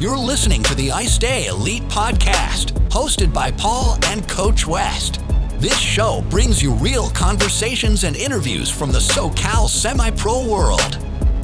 [0.00, 5.20] You're listening to the Ice Day Elite Podcast, hosted by Paul and Coach West.
[5.58, 10.96] This show brings you real conversations and interviews from the SoCal semi pro world.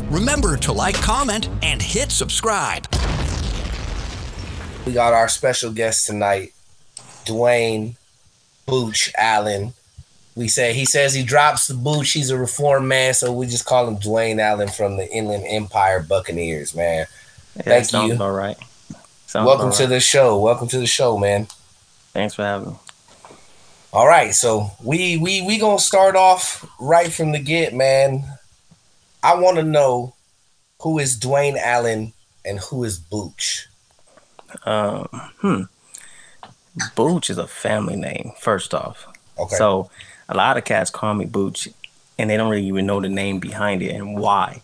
[0.08, 2.86] Remember to like, comment, and hit subscribe.
[4.86, 6.54] We got our special guest tonight,
[7.26, 7.96] Dwayne
[8.64, 9.74] Booch Allen.
[10.34, 12.12] We say he says he drops the booch.
[12.12, 16.00] He's a reformed man, so we just call him Dwayne Allen from the Inland Empire
[16.00, 17.06] Buccaneers, man.
[17.56, 18.14] Yeah, Thank sounds you.
[18.14, 18.56] About right.
[19.26, 20.38] Sounds Welcome to the show.
[20.38, 21.46] Welcome to the show, man.
[22.12, 22.76] Thanks for having me.
[23.92, 28.24] All right, so we we we gonna start off right from the get, man.
[29.22, 30.14] I want to know
[30.82, 32.12] who is Dwayne Allen
[32.44, 33.66] and who is Booch.
[34.64, 35.08] Um,
[35.40, 35.62] hmm.
[36.94, 39.06] Booch is a family name, first off.
[39.38, 39.56] Okay.
[39.56, 39.90] So
[40.28, 41.68] a lot of cats call me Booch,
[42.18, 44.60] and they don't really even know the name behind it and why.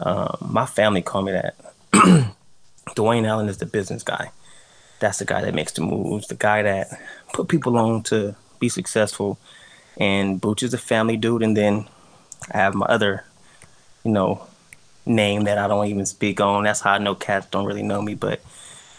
[0.00, 1.56] Um, my family call me that.
[2.96, 4.30] Dwayne Allen is the business guy.
[5.00, 6.88] That's the guy that makes the moves, the guy that
[7.32, 9.38] put people on to be successful.
[9.96, 11.42] And Booch is a family dude.
[11.42, 11.88] And then
[12.52, 13.24] I have my other,
[14.04, 14.46] you know,
[15.08, 16.64] name that I don't even speak on.
[16.64, 18.14] That's how I know cats don't really know me.
[18.14, 18.40] But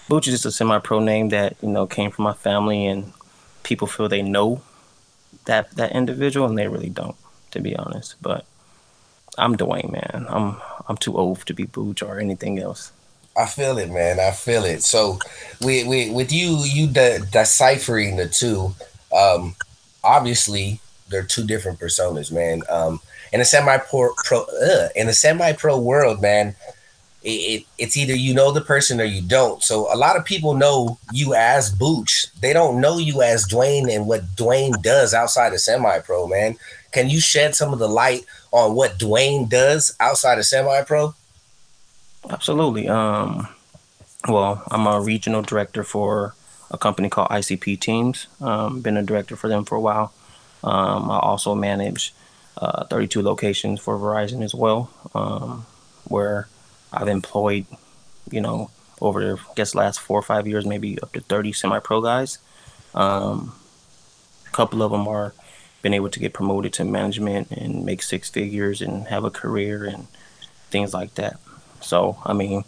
[0.09, 3.13] Booch is just a semi-pro name that you know came from my family, and
[3.63, 4.61] people feel they know
[5.45, 7.15] that that individual, and they really don't,
[7.51, 8.15] to be honest.
[8.21, 8.45] But
[9.37, 10.25] I'm Dwayne, man.
[10.27, 10.57] I'm
[10.89, 12.91] I'm too old to be Booch or anything else.
[13.37, 14.19] I feel it, man.
[14.19, 14.83] I feel it.
[14.83, 15.19] So,
[15.61, 18.73] with with, with you, you de- deciphering the two.
[19.15, 19.55] Um,
[20.03, 22.63] obviously, they're two different personas, man.
[22.69, 22.99] Um,
[23.31, 24.09] in a semi pro,
[24.43, 26.55] uh, in a semi pro world, man,
[27.23, 29.63] it, it it's either you know the person or you don't.
[29.63, 32.25] So, a lot of people know you as Booch.
[32.41, 36.57] They don't know you as Dwayne and what Dwayne does outside of semi pro, man.
[36.91, 41.13] Can you shed some of the light on what Dwayne does outside of semi pro?
[42.29, 42.87] Absolutely.
[42.87, 43.47] Um,
[44.27, 46.35] well, I'm a regional director for
[46.71, 48.27] a company called ICP Teams.
[48.41, 50.13] Um, been a director for them for a while.
[50.63, 52.13] Um, I also manage
[52.57, 55.65] uh, 32 locations for Verizon as well, um,
[56.05, 56.47] where
[56.91, 57.65] I've employed,
[58.29, 58.69] you know,
[59.01, 62.39] over I guess last four or five years, maybe up to 30 semi-pro guys.
[62.93, 63.55] Um,
[64.45, 65.33] a couple of them are
[65.81, 69.85] been able to get promoted to management and make six figures and have a career
[69.85, 70.07] and
[70.69, 71.39] things like that.
[71.81, 72.63] So I mean,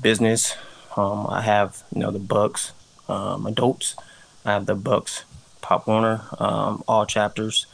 [0.00, 0.56] business.
[0.96, 2.72] Um, I have you know the Bucs
[3.08, 3.96] um, adults.
[4.44, 5.24] I have the Bucs
[5.60, 7.66] Pop Warner um, all chapters.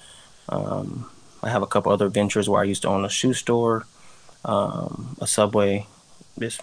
[0.49, 1.11] Um,
[1.43, 3.87] I have a couple other ventures where I used to own a shoe store,
[4.45, 5.87] um, a Subway,
[6.39, 6.61] just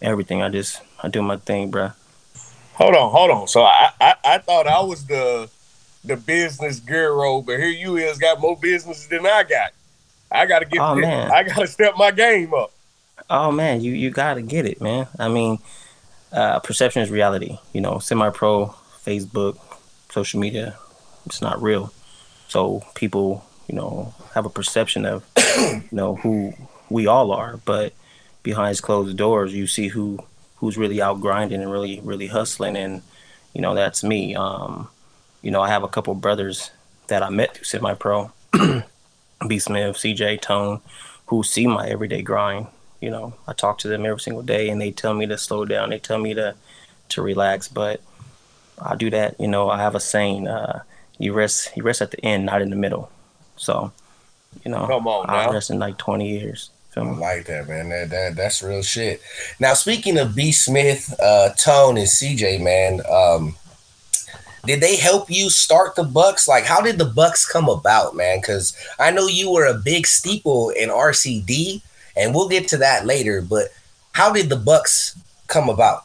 [0.00, 0.42] everything.
[0.42, 1.94] I just I do my thing, bruh.
[2.74, 3.48] Hold on, hold on.
[3.48, 5.50] So I, I, I thought I was the
[6.04, 9.72] the business guru, but here you is got more businesses than I got.
[10.32, 11.30] I gotta get Oh, man.
[11.30, 12.72] I gotta step my game up.
[13.28, 15.06] Oh man, you you gotta get it, man.
[15.18, 15.58] I mean,
[16.32, 17.58] uh, perception is reality.
[17.72, 18.74] You know, semi-pro,
[19.04, 19.58] Facebook,
[20.10, 20.76] social media,
[21.26, 21.92] it's not real.
[22.48, 25.24] So people, you know, have a perception of,
[25.58, 26.54] you know, who
[26.88, 27.92] we all are, but
[28.42, 30.18] behind closed doors, you see who
[30.56, 33.02] who's really out grinding and really really hustling, and
[33.52, 34.34] you know that's me.
[34.34, 34.88] Um,
[35.42, 36.70] you know, I have a couple brothers
[37.08, 40.80] that I met through semi-pro, B Smith, CJ, Tone,
[41.26, 42.66] who see my everyday grind
[43.00, 45.64] you know i talk to them every single day and they tell me to slow
[45.64, 46.54] down they tell me to
[47.08, 48.00] to relax but
[48.80, 50.82] i do that you know i have a saying uh
[51.18, 53.10] you rest you rest at the end not in the middle
[53.56, 53.92] so
[54.64, 55.52] you know Come on i now.
[55.52, 57.88] rest in like 20 years I like that, man.
[57.90, 59.22] That, that that's real shit.
[59.60, 60.50] Now, speaking of B.
[60.50, 63.54] Smith, uh, Tone, and CJ, man, um,
[64.66, 66.46] did they help you start the Bucs?
[66.48, 68.40] Like, how did the Bucs come about, man?
[68.40, 71.82] Because I know you were a big steeple in RCD,
[72.16, 73.40] and we'll get to that later.
[73.42, 73.68] But
[74.12, 75.16] how did the Bucs
[75.46, 76.04] come about?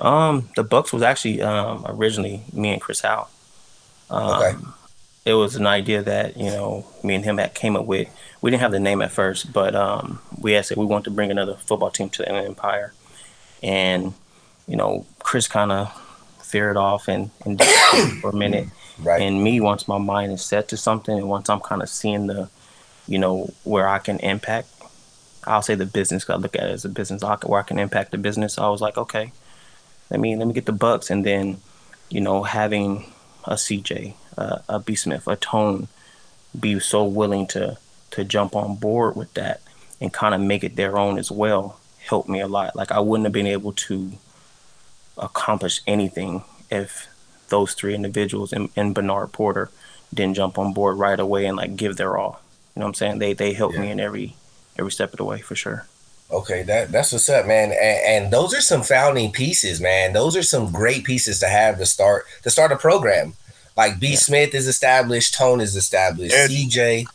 [0.00, 3.28] um the bucs was actually um originally me and chris howe
[4.10, 4.58] um Okay.
[5.24, 8.08] it was an idea that you know me and him had came up with
[8.42, 11.30] we didn't have the name at first but um we said we want to bring
[11.30, 12.92] another football team to the empire
[13.62, 14.14] and
[14.66, 15.92] you know chris kind of
[16.54, 17.60] veered off and, and
[18.20, 18.68] for a minute.
[19.08, 19.20] Right.
[19.22, 22.28] and me once my mind is set to something and once i'm kind of seeing
[22.28, 22.48] the
[23.12, 24.68] you know where i can impact
[25.50, 27.58] i'll say the business 'cause i look at it as a business I can- where
[27.60, 28.56] i can impact the business.
[28.56, 29.26] I was like okay
[30.10, 31.10] let me let me get the bucs.
[31.10, 31.44] And then
[32.14, 32.88] you know having
[33.54, 35.88] a cj uh, a b smith a tone
[36.64, 37.76] be so willing to
[38.14, 39.58] to jump on board with that
[40.00, 41.64] and kind of make it their own as well
[42.10, 42.76] helped me a lot.
[42.80, 43.96] Like i wouldn't have been able to
[45.18, 47.08] accomplish anything if
[47.48, 49.70] those three individuals and, and Bernard Porter
[50.12, 52.40] didn't jump on board right away and like give their all.
[52.74, 53.18] You know what I'm saying?
[53.18, 54.34] They they helped me in every
[54.78, 55.86] every step of the way for sure.
[56.30, 57.70] Okay, that that's what's up, man.
[57.70, 60.14] And, and, those are some founding pieces, man.
[60.14, 63.34] Those are some great pieces to have to start to start a program.
[63.76, 64.10] Like B.
[64.10, 64.16] Yeah.
[64.16, 67.06] Smith is established, Tone is established, and, CJ.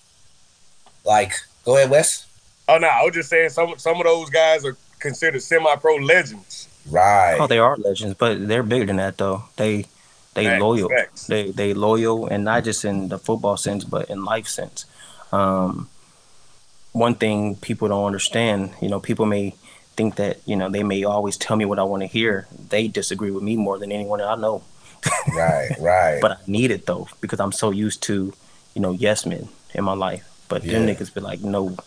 [1.05, 1.33] Like,
[1.65, 2.27] go ahead, Wes.
[2.69, 6.69] Oh no, I was just saying some some of those guys are considered semi-pro legends.
[6.89, 7.38] Right.
[7.39, 9.44] Oh, they are legends, but they're bigger than that though.
[9.56, 9.86] They
[10.33, 10.89] they loyal.
[11.27, 14.86] They they loyal, and not just in the football sense, but in life sense.
[15.31, 15.89] Um,
[16.91, 19.56] one thing people don't understand, you know, people may
[19.95, 22.47] think that you know they may always tell me what I want to hear.
[22.69, 24.63] They disagree with me more than anyone I know.
[25.35, 26.19] right, right.
[26.21, 28.33] But I need it though because I'm so used to,
[28.74, 30.25] you know, yes men in my life.
[30.47, 30.74] But yeah.
[30.74, 31.77] them niggas be like, no,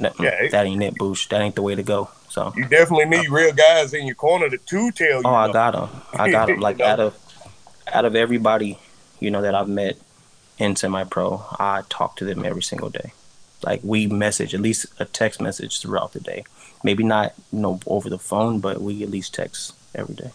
[0.00, 1.28] no yeah, that ain't it, Booch.
[1.28, 2.10] That ain't the way to go.
[2.28, 5.22] So you definitely need uh, real guys in your corner to, to tell you.
[5.24, 6.02] Oh, I got them.
[6.12, 6.60] I got them.
[6.60, 7.16] Like out of
[7.92, 8.78] out of everybody,
[9.20, 9.96] you know, that I've met
[10.58, 13.12] in semi-pro, I talk to them every single day.
[13.64, 16.44] Like we message at least a text message throughout the day.
[16.84, 20.30] Maybe not, you know, over the phone, but we at least text every day.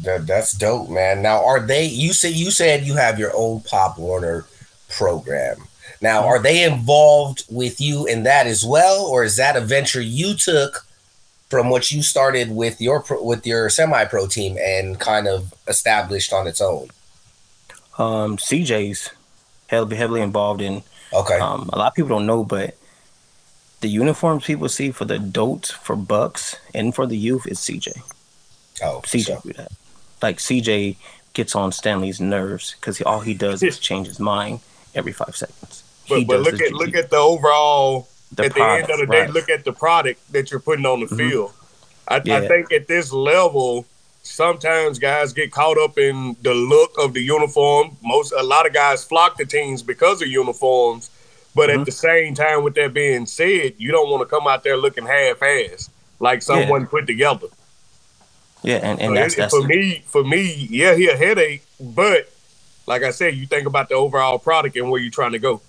[0.00, 1.22] That, that's dope, man.
[1.22, 1.86] Now, are they?
[1.86, 4.46] You said you said you have your own Pop Warner
[4.88, 5.56] program.
[6.00, 10.00] Now, are they involved with you in that as well, or is that a venture
[10.00, 10.84] you took
[11.48, 16.32] from what you started with your with your semi pro team and kind of established
[16.32, 16.88] on its own?
[17.98, 19.10] Um, CJ's
[19.68, 20.82] heavily heavily involved in.
[21.12, 21.38] Okay.
[21.38, 22.76] Um, a lot of people don't know, but
[23.80, 28.00] the uniforms people see for the adults, for Bucs, and for the youth is CJ.
[28.82, 29.40] Oh, CJ so.
[29.44, 29.72] do that.
[30.22, 30.96] Like CJ
[31.34, 34.60] gets on Stanley's nerves because all he does is change his mind
[34.94, 35.84] every five seconds.
[36.08, 38.08] But, but look at look at the overall.
[38.34, 39.30] The at product, the end of the day, right.
[39.30, 41.16] look at the product that you're putting on the mm-hmm.
[41.18, 41.52] field.
[42.08, 42.38] I, yeah.
[42.38, 43.84] I think at this level,
[44.22, 47.98] sometimes guys get caught up in the look of the uniform.
[48.02, 51.10] Most a lot of guys flock to teams because of uniforms.
[51.54, 51.80] But mm-hmm.
[51.80, 54.78] at the same time, with that being said, you don't want to come out there
[54.78, 56.86] looking half-assed, like someone yeah.
[56.86, 57.48] put together.
[58.62, 60.02] Yeah, and, and so that's, that's for me.
[60.06, 62.31] For me, yeah, he a headache, but
[62.86, 65.60] like I said, you think about the overall product and where you're trying to go.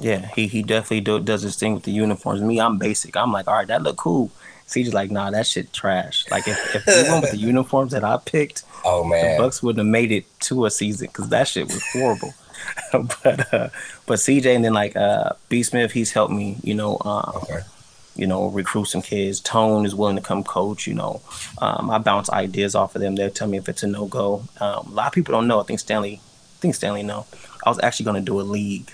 [0.00, 2.42] Yeah, he he definitely do, does his thing with the uniforms.
[2.42, 3.16] Me, I'm basic.
[3.16, 4.30] I'm like, all right, that look cool.
[4.66, 6.28] CJ's like, nah, that shit trash.
[6.28, 9.62] Like if, if we went with the uniforms that I picked, oh man, the Bucs
[9.62, 12.34] wouldn't have made it to a season because that shit was horrible.
[12.92, 13.68] but uh,
[14.06, 17.60] but CJ and then like uh, B Smith, he's helped me, you know, um, okay
[18.16, 19.40] you know, recruit some kids.
[19.40, 20.86] Tone is willing to come coach.
[20.86, 21.20] You know,
[21.58, 23.14] um, I bounce ideas off of them.
[23.14, 24.42] They'll tell me if it's a no go.
[24.60, 25.60] Um, a lot of people don't know.
[25.60, 26.25] I think Stanley, I
[26.60, 27.26] think Stanley know.
[27.64, 28.92] I was actually going to do a league.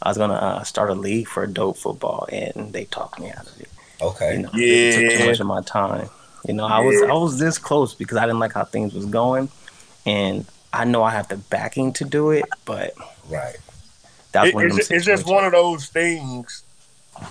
[0.00, 3.30] I was going to uh, start a league for adult football, and they talked me
[3.30, 3.68] out of it.
[4.00, 4.36] Okay.
[4.36, 4.66] You know, yeah.
[4.66, 6.08] It took too much of my time.
[6.46, 9.06] You know, I was I was this close because I didn't like how things was
[9.06, 9.48] going,
[10.04, 12.94] and I know I have the backing to do it, but
[13.28, 13.56] right.
[14.32, 16.64] That's it, it's, it's just one of those things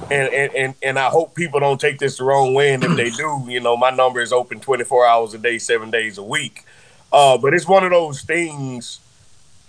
[0.10, 2.74] and, and and and I hope people don't take this the wrong way.
[2.74, 5.90] And if they do, you know, my number is open 24 hours a day, seven
[5.90, 6.66] days a week.
[7.12, 9.00] Uh, but it's one of those things,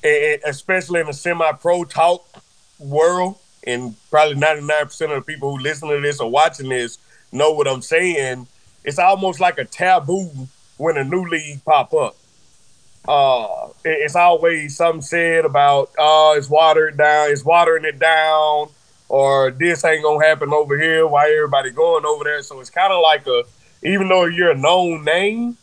[0.04, 2.25] especially in the semi-pro talk
[2.78, 4.82] world, and probably 99%
[5.16, 6.99] of the people who listen to this or watching this
[7.31, 8.46] know what I'm saying.
[8.84, 12.16] It's almost like a taboo when a new league pop up.
[13.06, 18.69] Uh, it's always something said about, oh, it's watered down, it's watering it down
[19.12, 21.06] or this ain't gonna happen over here.
[21.06, 22.43] Why everybody going over there?
[22.43, 23.44] So it's kind of like a,
[23.82, 25.58] even though you're a known name,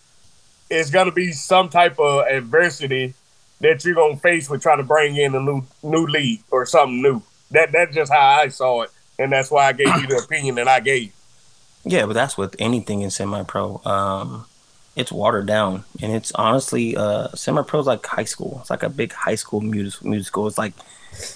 [0.69, 3.15] it's gonna be some type of adversity
[3.61, 7.01] that you're gonna face with trying to bring in a new new league or something
[7.01, 7.21] new.
[7.51, 10.55] That that's just how I saw it, and that's why I gave you the opinion
[10.55, 11.13] that I gave.
[11.85, 13.81] Yeah, but that's with anything in semi-pro.
[13.85, 14.45] Um,
[14.95, 18.57] it's watered down, and it's honestly uh, semi-pro is like high school.
[18.61, 20.47] It's like a big high school music musical.
[20.47, 20.73] It's like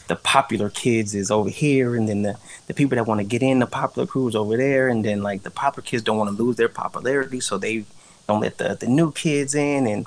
[0.07, 2.37] the popular kids is over here, and then the,
[2.67, 5.43] the people that want to get in the popular crews over there, and then like
[5.43, 7.85] the popular kids don't want to lose their popularity, so they
[8.27, 10.05] don't let the, the new kids in, and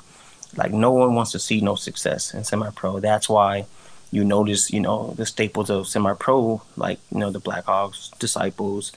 [0.57, 3.01] like no one wants to see no success in semi-pro.
[3.01, 3.67] That's why
[4.11, 8.93] you notice, you know, the staples of semi-pro, like you know the Blackhawks, Disciples,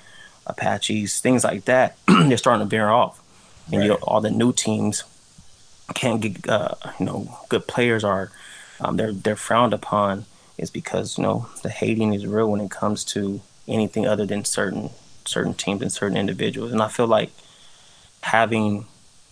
[0.47, 1.97] Apaches, things like that.
[2.07, 3.21] they're starting to veer off,
[3.67, 3.83] and right.
[3.83, 5.03] you know all the new teams
[5.93, 8.31] can't get, uh, you know, good players are.
[8.81, 10.25] Um, they're they're frowned upon
[10.57, 14.45] is because you know the hating is real when it comes to anything other than
[14.45, 14.89] certain
[15.25, 16.71] certain teams and certain individuals.
[16.71, 17.31] And I feel like
[18.21, 18.85] having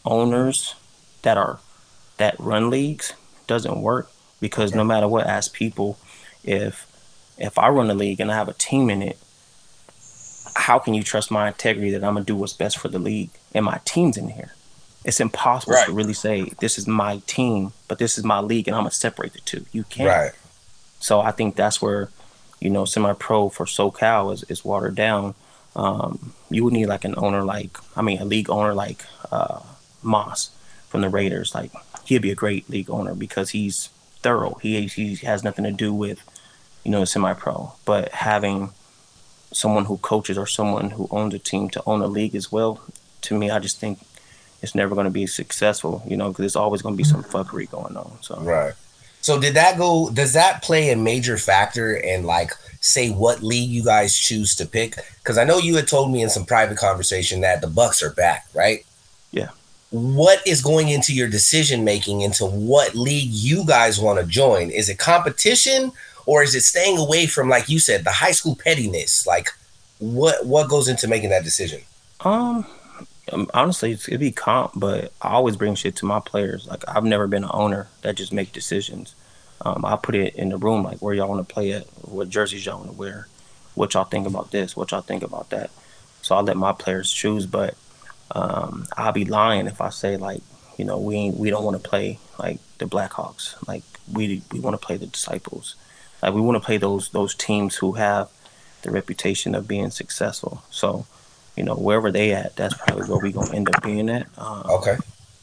[0.05, 0.75] owners
[1.23, 1.59] that are
[2.17, 3.13] that run leagues
[3.47, 4.09] doesn't work
[4.39, 5.97] because no matter what, as people,
[6.43, 6.85] if
[7.37, 9.17] if I run a league and I have a team in it,
[10.55, 13.29] how can you trust my integrity that I'm gonna do what's best for the league
[13.53, 14.53] and my team's in here?
[15.05, 15.85] It's impossible right.
[15.85, 18.91] to really say this is my team, but this is my league, and I'm gonna
[18.91, 19.65] separate the two.
[19.71, 20.09] You can't.
[20.09, 20.31] Right.
[20.99, 22.09] So I think that's where,
[22.59, 25.35] you know, semi-pro for SoCal is, is watered down.
[25.75, 29.61] Um, you would need like an owner like I mean a league owner like uh,
[30.01, 30.49] Moss
[30.89, 31.53] from the Raiders.
[31.53, 31.71] Like
[32.07, 33.89] he'd be a great league owner because he's
[34.21, 34.57] thorough.
[34.61, 36.23] He he has nothing to do with
[36.83, 38.71] you know a semi-pro, but having
[39.51, 42.81] someone who coaches or someone who owns a team to own a league as well.
[43.21, 43.99] To me, I just think
[44.61, 47.23] it's never going to be successful, you know, because there's always going to be some
[47.23, 48.17] fuckery going on.
[48.21, 48.73] So right.
[49.21, 50.09] So did that go?
[50.09, 54.65] Does that play a major factor in like say what league you guys choose to
[54.65, 54.95] pick?
[55.17, 58.13] Because I know you had told me in some private conversation that the Bucs are
[58.13, 58.85] back, right?
[59.31, 59.49] Yeah.
[59.89, 64.69] What is going into your decision making into what league you guys want to join?
[64.69, 65.93] Is it competition
[66.25, 69.25] or is it staying away from, like you said, the high school pettiness?
[69.25, 69.49] Like,
[69.99, 71.81] what what goes into making that decision?
[72.21, 72.65] Um,
[73.31, 76.67] um honestly, it'd be comp, but I always bring shit to my players.
[76.67, 79.15] Like, I've never been an owner that just make decisions.
[79.61, 82.29] Um, I put it in the room, like where y'all want to play at, what
[82.29, 83.27] jerseys y'all want to wear,
[83.73, 85.71] what y'all think about this, what y'all think about that.
[86.21, 87.75] So I let my players choose, but
[88.31, 90.41] um, I'll be lying if I say like,
[90.77, 93.55] you know, we ain't, we don't want to play like the Blackhawks.
[93.67, 95.75] Like we we want to play the Disciples.
[96.21, 98.29] Like we want to play those those teams who have
[98.83, 100.63] the reputation of being successful.
[100.69, 101.05] So,
[101.55, 104.27] you know, wherever they at, that's probably where we gonna end up being at.
[104.37, 104.97] Um, okay.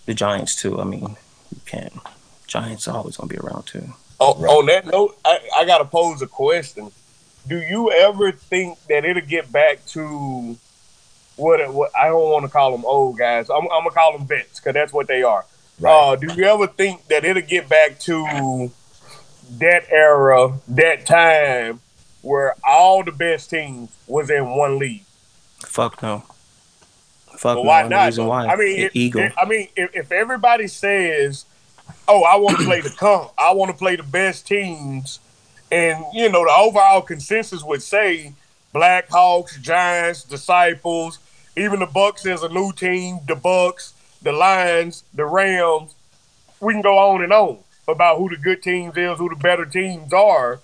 [0.07, 0.81] The Giants too.
[0.81, 1.17] I mean,
[1.55, 1.95] you can't.
[2.47, 3.93] Giants are always gonna be around too.
[4.21, 4.49] Oh, right.
[4.49, 6.93] On that note, I, I gotta pose a question.
[7.47, 10.57] Do you ever think that it'll get back to
[11.37, 13.51] what, what I don't want to call them old guys.
[13.51, 15.45] I'm, I'm gonna call them vets because that's what they are.
[15.81, 15.93] Right.
[15.93, 18.71] Uh, do you ever think that it'll get back to
[19.59, 21.81] that era, that time
[22.23, 25.05] where all the best teams was in one league?
[25.59, 26.25] Fuck no.
[27.37, 27.89] Fuck well, why no.
[27.89, 28.17] not?
[28.17, 28.47] Why.
[28.47, 29.23] I mean, if, Eagle.
[29.23, 31.45] If, I mean, if, if everybody says,
[32.07, 33.33] "Oh, I want to play the comp.
[33.37, 35.19] I want to play the best teams,"
[35.73, 38.35] and you know, the overall consensus would say
[38.75, 41.19] Blackhawks, Giants, Disciples,
[41.57, 43.93] even the Bucs as a new team, the Bucs,
[44.23, 45.95] the Lions, the Rams.
[46.61, 49.67] We can go on and on about who the good teams is, who the better
[49.67, 50.61] teams are,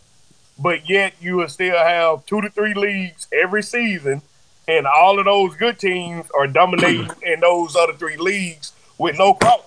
[0.59, 4.23] but yet you will still have two to three leagues every season,
[4.67, 9.35] and all of those good teams are dominating in those other three leagues with no
[9.35, 9.63] cross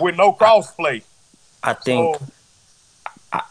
[0.00, 1.02] with no cross play.
[1.62, 2.26] I think so,
[3.32, 3.42] I,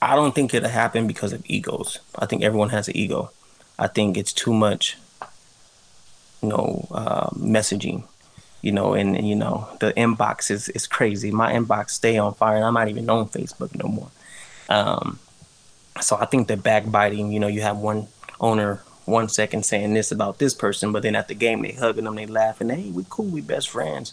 [0.00, 1.98] I don't think it'll happen because of egos.
[2.18, 3.30] I think everyone has an ego.
[3.78, 4.96] I think it's too much
[6.44, 8.04] you know, uh, messaging,
[8.60, 11.30] you know, and, and, you know, the inbox is, is crazy.
[11.30, 14.10] My inbox stay on fire and I'm not even on Facebook no more.
[14.68, 15.18] Um,
[16.00, 18.08] so I think the backbiting, you know, you have one
[18.40, 22.04] owner one second saying this about this person, but then at the game they hugging
[22.04, 24.12] them, they laughing, hey, we cool, we best friends.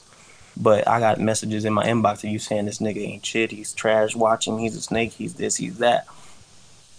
[0.55, 3.73] But I got messages in my inbox of you saying this nigga ain't shit, he's
[3.73, 6.07] trash watching, he's a snake, he's this, he's that.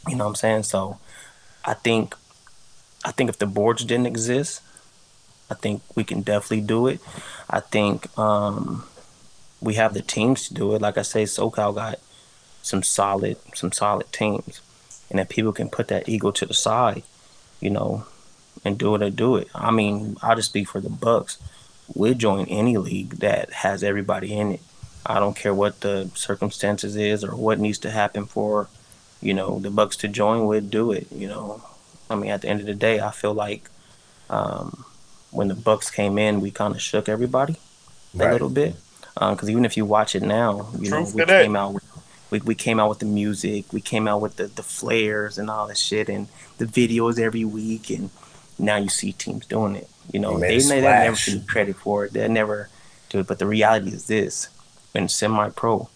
[0.09, 0.63] You know what I'm saying?
[0.65, 0.99] So
[1.65, 2.15] I think
[3.05, 4.63] I think if the boards didn't exist,
[5.53, 6.99] I think we can definitely do it.
[7.51, 8.85] I think um,
[9.61, 10.81] we have the teams to do it.
[10.81, 11.99] Like I say, SoCal got
[12.63, 14.63] some solid, some solid teams,
[15.11, 17.03] and if people can put that ego to the side,
[17.61, 18.07] you know,
[18.65, 19.49] and do it or do it.
[19.55, 21.37] I mean, I'll just speak for the Bucs.
[21.95, 24.61] We'll join any league that has everybody in it.
[25.05, 28.69] I don't care what the circumstances is or what needs to happen for,
[29.21, 30.47] you know, the Bucs to join.
[30.47, 31.09] We'll do it.
[31.13, 31.63] You know,
[32.09, 33.69] I mean, at the end of the day, I feel like
[34.31, 34.85] um,
[35.33, 37.57] when the Bucs came in, we kind of shook everybody
[38.15, 38.29] right.
[38.29, 38.77] a little bit.
[39.15, 41.85] Because um, even if you watch it now, you Truth know we came out with
[42.31, 45.51] we, we came out with the music, we came out with the the flares and
[45.51, 48.11] all that shit, and the videos every week, and
[48.59, 49.89] now you see teams doing it.
[50.13, 52.13] You know, they, they, they never get credit for it.
[52.13, 52.69] They never
[53.11, 53.27] do it.
[53.27, 54.49] But the reality is this:
[54.95, 55.91] in semi-pro,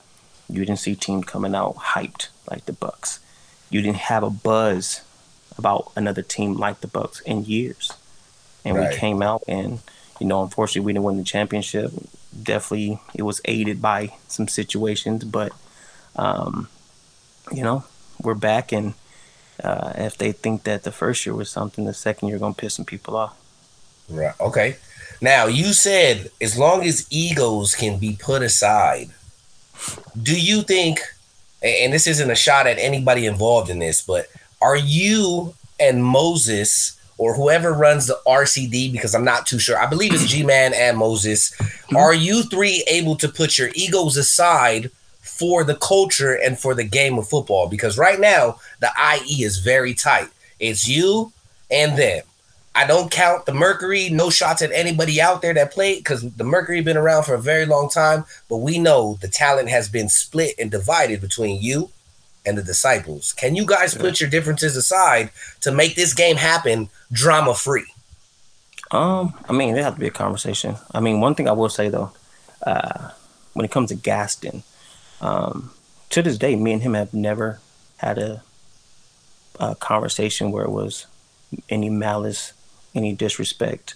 [0.49, 3.21] you didn't see teams coming out hyped like the Bucs.
[3.71, 5.01] You didn't have a buzz
[5.57, 7.93] about another team like the Bucs in years
[8.67, 8.91] and right.
[8.91, 9.81] we came out and
[10.21, 11.93] you know unfortunately we didn't win the championship.
[12.41, 15.53] Definitely it was aided by some situations but
[16.17, 16.69] um,
[17.53, 17.85] you know
[18.23, 18.95] we're back and
[19.63, 22.75] uh, if they think that the first year was something the second year gonna piss
[22.75, 23.37] some people off.
[24.09, 24.35] Right.
[24.41, 24.77] Okay.
[25.21, 29.11] Now you said as long as egos can be put aside
[30.21, 31.01] do you think
[31.63, 34.27] and this isn't a shot at anybody involved in this but
[34.61, 39.79] are you and moses or whoever runs the RCD, because I'm not too sure.
[39.79, 41.51] I believe it's G Man and Moses.
[41.51, 41.97] Mm-hmm.
[41.97, 46.85] Are you three able to put your egos aside for the culture and for the
[46.85, 47.69] game of football?
[47.69, 50.29] Because right now, the IE is very tight.
[50.61, 51.33] It's you
[51.71, 52.23] and them.
[52.75, 56.45] I don't count the Mercury, no shots at anybody out there that played because the
[56.45, 58.27] Mercury been around for a very long time.
[58.51, 61.91] But we know the talent has been split and divided between you
[62.47, 63.33] and the disciples.
[63.33, 67.87] Can you guys put your differences aside to make this game happen drama free?
[68.91, 70.77] Um, I mean, there has to be a conversation.
[70.95, 72.13] I mean, one thing I will say though,
[72.65, 73.11] uh,
[73.55, 74.63] when it comes to Gaston,
[75.21, 75.73] um,
[76.11, 77.59] to this day, me and him have never
[77.97, 78.43] had a,
[79.59, 81.07] a conversation where it was
[81.69, 82.53] any malice,
[82.95, 83.95] any disrespect,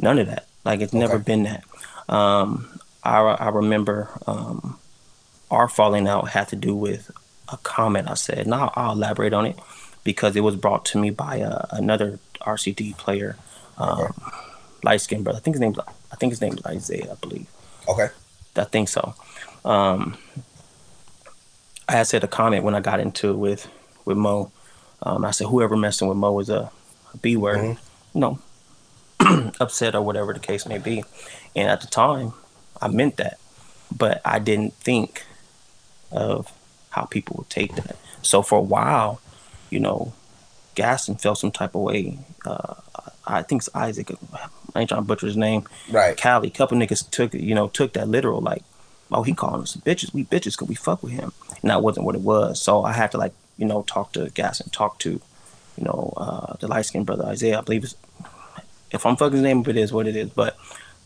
[0.00, 0.46] none of that.
[0.64, 0.98] Like it's okay.
[0.98, 1.64] never been that.
[2.08, 4.78] Um, I I remember um,
[5.50, 7.10] our falling out had to do with
[7.52, 8.46] a comment I said.
[8.46, 9.58] Now I'll elaborate on it
[10.04, 13.36] because it was brought to me by uh, another RCD player,
[13.76, 14.12] um, okay.
[14.82, 15.38] light skinned brother.
[15.38, 15.74] I think his name
[16.10, 17.46] I think his name is Isaiah, I believe.
[17.88, 18.08] Okay.
[18.56, 19.14] I think so.
[19.64, 20.16] Um,
[21.88, 23.70] I had said a comment when I got into it with
[24.04, 24.50] with Mo.
[25.02, 26.70] Um, I said whoever messing with Mo is a,
[27.12, 27.58] a B word.
[27.58, 28.18] Mm-hmm.
[28.18, 28.38] No,
[29.60, 31.04] upset or whatever the case may be.
[31.54, 32.32] And at the time,
[32.80, 33.38] I meant that,
[33.96, 35.24] but I didn't think
[36.10, 36.52] of
[36.98, 37.96] how people would take that.
[38.22, 39.20] So for a while,
[39.70, 40.12] you know,
[40.74, 42.18] Gaston felt some type of way.
[42.44, 42.74] Uh,
[43.26, 44.10] I think it's Isaac.
[44.74, 45.64] I ain't trying to butcher his name.
[45.90, 46.16] Right.
[46.16, 46.50] Cali.
[46.50, 48.62] Couple niggas took it you know took that literal like,
[49.12, 50.12] oh he calling us bitches.
[50.14, 51.32] We bitches because we fuck with him.
[51.62, 52.60] And that wasn't what it was.
[52.60, 55.20] So I had to like you know talk to Gaston, talk to,
[55.76, 57.58] you know, uh, the light skinned brother Isaiah.
[57.58, 57.96] I believe it's,
[58.90, 60.30] if I'm fucking his name, if it is what it is.
[60.30, 60.56] But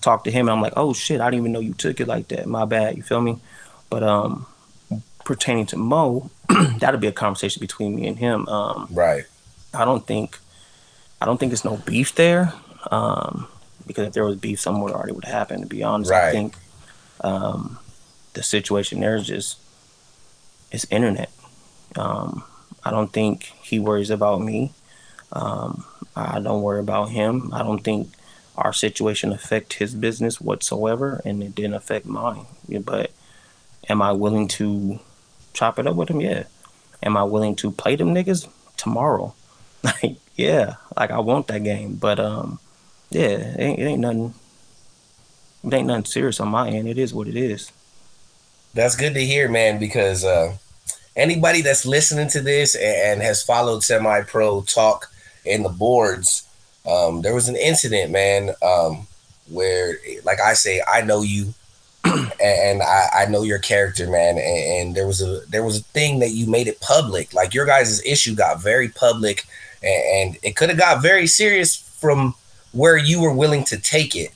[0.00, 2.06] talk to him, and I'm like, oh shit, I didn't even know you took it
[2.06, 2.46] like that.
[2.46, 2.96] My bad.
[2.96, 3.38] You feel me?
[3.88, 4.46] But um,
[5.24, 6.30] pertaining to Mo,
[6.78, 8.48] that'll be a conversation between me and him.
[8.48, 9.24] Um, right.
[9.74, 10.38] I don't think,
[11.20, 12.52] I don't think it's no beef there.
[12.90, 13.48] Um,
[13.86, 15.62] because if there was beef, somewhere already would have happened.
[15.62, 16.28] To be honest, right.
[16.28, 16.54] I think
[17.20, 17.78] um,
[18.34, 19.58] the situation there is just
[20.70, 21.30] it's internet.
[21.96, 22.44] Um,
[22.84, 24.72] I don't think he worries about me.
[25.32, 25.84] Um,
[26.16, 27.52] I don't worry about him.
[27.52, 28.08] I don't think
[28.56, 32.46] our situation affect his business whatsoever, and it didn't affect mine.
[32.84, 33.10] But
[33.88, 35.00] am I willing to
[35.52, 36.20] chop it up with them?
[36.20, 36.44] Yeah.
[37.02, 39.34] Am I willing to play them niggas tomorrow?
[39.84, 40.76] Like, yeah.
[40.96, 42.60] Like I want that game, but um,
[43.10, 44.34] yeah, it ain't, it ain't nothing.
[45.64, 46.86] It ain't nothing serious on my end.
[46.86, 47.72] It is what it is.
[48.74, 49.80] That's good to hear, man.
[49.80, 50.56] Because uh,
[51.16, 55.10] anybody that's listening to this and has followed semi pro talk
[55.44, 56.48] in the boards,
[56.88, 59.06] um, there was an incident, man, um,
[59.48, 61.54] where, like I say, I know you,
[62.42, 64.36] and I, I, know your character, man.
[64.36, 67.32] And, and, there was a there was a thing that you made it public.
[67.32, 69.44] Like your guys' issue got very public,
[69.82, 72.34] and, and it could have got very serious from
[72.72, 74.32] where you were willing to take it.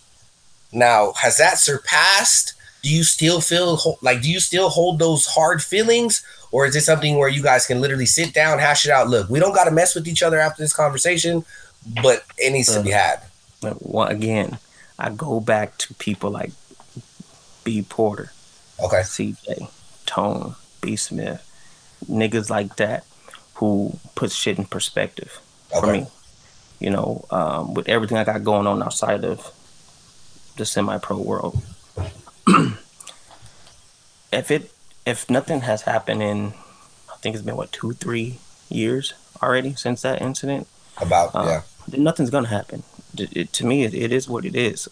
[0.72, 2.52] Now, has that surpassed?
[2.82, 4.22] Do you still feel like?
[4.22, 7.80] Do you still hold those hard feelings, or is it something where you guys can
[7.80, 9.08] literally sit down, hash it out?
[9.08, 11.44] Look, we don't got to mess with each other after this conversation
[12.02, 13.20] but it needs uh, to be had.
[13.62, 14.58] Well, again,
[14.98, 16.52] I go back to people like
[17.66, 18.30] B Porter,
[18.80, 19.68] okay, CJ,
[20.06, 21.42] Tone, B Smith,
[22.08, 23.04] niggas like that
[23.54, 25.40] who put shit in perspective
[25.74, 25.80] okay.
[25.80, 26.06] for me.
[26.78, 29.52] You know, um, with everything I got going on outside of
[30.56, 31.60] the semi-pro world.
[34.32, 34.70] if it
[35.04, 36.54] if nothing has happened in
[37.10, 40.68] I think it's been what two three years already since that incident.
[41.00, 41.62] About uh, yeah
[41.96, 42.82] nothing's gonna happen.
[43.16, 44.88] It, it, to me, it, it is what it is.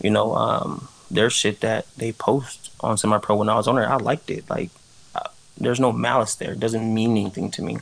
[0.00, 3.76] You know, um, there's shit that they post on semi pro when I was on
[3.76, 3.90] there.
[3.90, 4.48] I liked it.
[4.48, 4.70] Like,
[5.58, 6.52] there's no malice there.
[6.52, 7.78] It doesn't mean anything to me.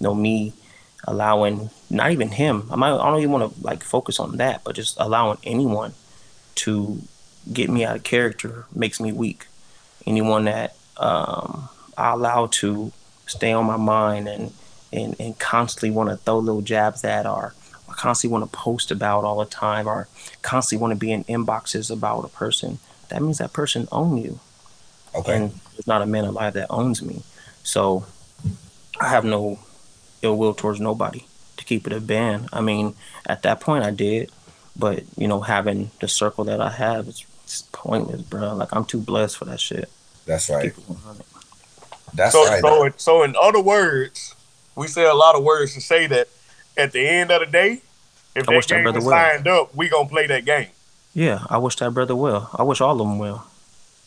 [0.00, 0.54] Know, me
[1.04, 2.66] allowing not even him.
[2.70, 2.92] I might.
[2.92, 5.92] I don't even want to like focus on that, but just allowing anyone
[6.56, 7.02] to
[7.52, 9.46] get me out of character makes me weak.
[10.06, 12.92] Anyone that um, I allow to
[13.26, 14.52] stay on my mind and
[14.92, 17.52] and, and constantly want to throw little jabs at I
[18.00, 20.08] constantly want to post about all the time or
[20.40, 22.78] constantly want to be in inboxes about a person,
[23.10, 24.40] that means that person owns you.
[25.14, 25.36] Okay.
[25.36, 27.22] And there's not a man alive that owns me.
[27.62, 28.06] So
[28.98, 29.58] I have no
[30.22, 31.26] ill will towards nobody
[31.58, 32.48] to keep it a band.
[32.54, 32.94] I mean,
[33.26, 34.30] at that point I did,
[34.74, 37.26] but you know, having the circle that I have is
[37.72, 38.54] pointless, bro.
[38.54, 39.90] Like I'm too blessed for that shit.
[40.24, 40.72] That's right.
[42.14, 42.62] That's so, right.
[42.62, 44.34] So, so in other words,
[44.74, 46.28] we say a lot of words to say that
[46.78, 47.82] at the end of the day,
[48.40, 50.68] if I that game that is signed up, we gonna play that game.
[51.14, 52.50] Yeah, I wish that brother well.
[52.54, 53.46] I wish all of them well.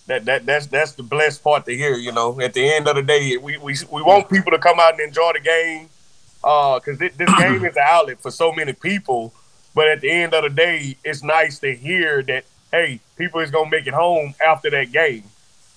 [0.08, 1.96] That that that's that's the blessed part to hear.
[1.96, 4.80] You know, at the end of the day, we we we want people to come
[4.80, 5.90] out and enjoy the game,
[6.44, 9.34] uh, because this game is an outlet for so many people.
[9.76, 13.52] But at the end of the day, it's nice to hear that hey, people is
[13.52, 15.24] gonna make it home after that game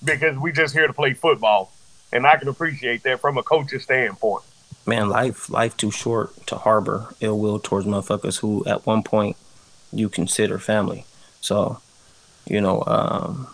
[0.03, 1.71] because we just here to play football,
[2.11, 4.43] and I can appreciate that from a coach's standpoint
[4.87, 9.35] man, life life too short to harbor ill will towards motherfuckers who at one point
[9.91, 11.05] you consider family.
[11.41, 11.79] So,
[12.45, 13.47] you know, um,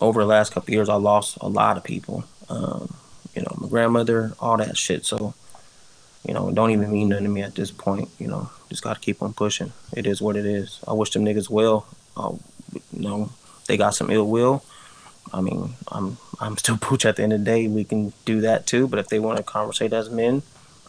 [0.00, 2.24] over the last couple years, I lost a lot of people.
[2.48, 2.94] Um,
[3.34, 5.04] you know, my grandmother, all that shit.
[5.04, 5.34] So,
[6.26, 8.08] you know, don't even mean nothing to me at this point.
[8.18, 9.72] You know, just got to keep on pushing.
[9.96, 10.80] It is what it is.
[10.86, 11.86] I wish them niggas well.
[12.16, 12.34] Uh,
[12.72, 13.30] you know,
[13.66, 14.64] they got some ill will.
[15.32, 17.68] I mean, I'm I'm still Booch at the end of the day.
[17.68, 18.88] We can do that too.
[18.88, 20.42] But if they want to conversate as men,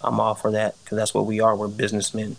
[0.03, 1.55] I'm all for that because that's what we are.
[1.55, 2.37] We're businessmen.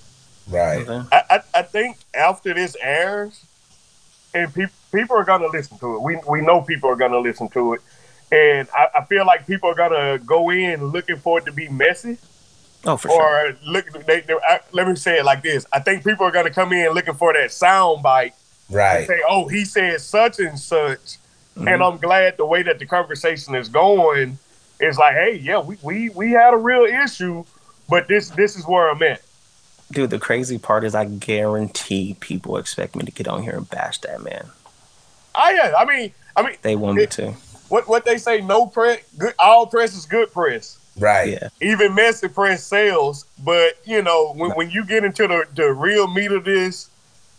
[0.48, 0.88] Right.
[0.88, 3.44] I, I, I think after this airs,
[4.34, 6.02] and people people are gonna listen to it.
[6.02, 7.80] We we know people are gonna listen to it,
[8.32, 11.68] and I, I feel like people are gonna go in looking for it to be
[11.68, 12.18] messy.
[12.86, 13.56] Oh, for or sure.
[13.66, 16.50] look, they, they, I, let me say it like this: I think people are gonna
[16.50, 18.34] come in looking for that sound bite
[18.70, 18.98] Right.
[18.98, 21.18] and say, "Oh, he said such and such,"
[21.56, 21.66] Mm-hmm.
[21.68, 24.38] and I'm glad the way that the conversation is going
[24.80, 27.44] is like, "Hey, yeah, we we we had a real issue,
[27.88, 29.22] but this this is where I'm at."
[29.92, 33.68] Dude, the crazy part is I guarantee people expect me to get on here and
[33.68, 34.46] bash that man.
[35.34, 37.32] I yeah, I mean, I mean, They want me to.
[37.68, 40.78] what what they say, no press, good, all press is good press.
[40.98, 41.30] Right.
[41.30, 41.48] Yeah.
[41.62, 46.06] Even messy press sells, but you know when, when you get into the, the real
[46.08, 46.90] meat of this,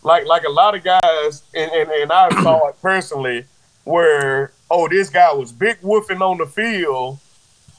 [0.02, 3.44] like like a lot of guys, and and, and I saw it personally,
[3.84, 7.18] where oh this guy was big woofing on the field,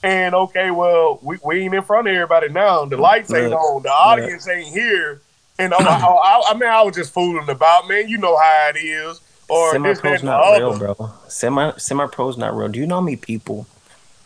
[0.04, 2.86] and okay, well we, we ain't in front of everybody now.
[2.86, 5.22] The lights ain't Look, on, the audience ain't here,
[5.58, 8.10] and I'm, I, oh, I, I mean I was just fooling about, man.
[8.10, 11.12] You know how it is, or semi pro's not real, bro.
[11.28, 12.68] Semi semi pro's not real.
[12.68, 13.66] Do you know me people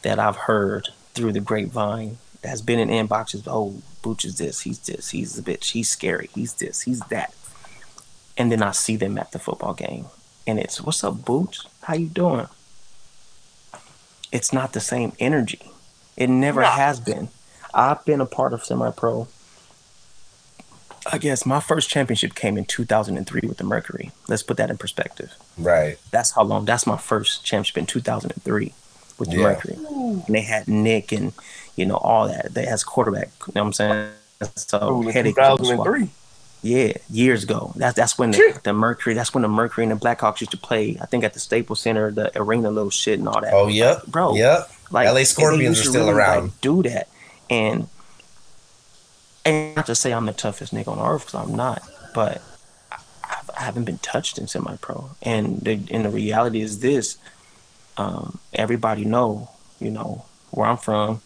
[0.02, 3.44] that I've heard through the grapevine that's been in inboxes?
[3.48, 7.34] Oh, Booch is this, he's this, he's a bitch, he's scary, he's this, he's that.
[8.38, 10.06] And then I see them at the football game,
[10.46, 11.60] and it's what's up, Booch?
[11.82, 12.48] How you doing?
[14.32, 15.72] It's not the same energy.
[16.16, 16.72] It never Nah.
[16.72, 17.30] has been.
[17.74, 19.28] I've been a part of semi pro.
[21.10, 24.12] I guess my first championship came in 2003 with the Mercury.
[24.28, 25.34] Let's put that in perspective.
[25.58, 25.98] Right.
[26.12, 26.66] That's how long.
[26.66, 28.74] That's my first championship in 2003
[29.18, 29.44] with the Yeah.
[29.44, 29.76] Mercury.
[29.78, 31.32] And they had Nick and
[31.78, 32.54] you know all that.
[32.54, 33.30] They has quarterback.
[33.48, 34.10] You know what I'm saying?
[34.56, 35.86] So Ooh, in headache was swallowed.
[35.86, 36.10] 2003.
[36.68, 37.72] Yeah, years ago.
[37.78, 39.16] That's that's when the, the Mercury.
[39.16, 40.98] That's when the Mercury and the Blackhawks used to play.
[41.00, 43.54] I think at the Staples Center, the arena, little shit and all that.
[43.54, 44.06] Oh, yep.
[44.06, 44.36] bro.
[44.36, 44.70] Yep.
[44.92, 46.44] Like LA Scorpions are still really, around.
[46.44, 47.08] Like, do that,
[47.50, 47.88] and
[49.46, 51.82] and not to say I'm the toughest nigga on earth because I'm not,
[52.14, 52.42] but
[52.92, 53.00] I,
[53.58, 57.18] I haven't been touched in semi-pro, and the and the reality is this:
[57.96, 61.22] um, everybody know, you know, where I'm from,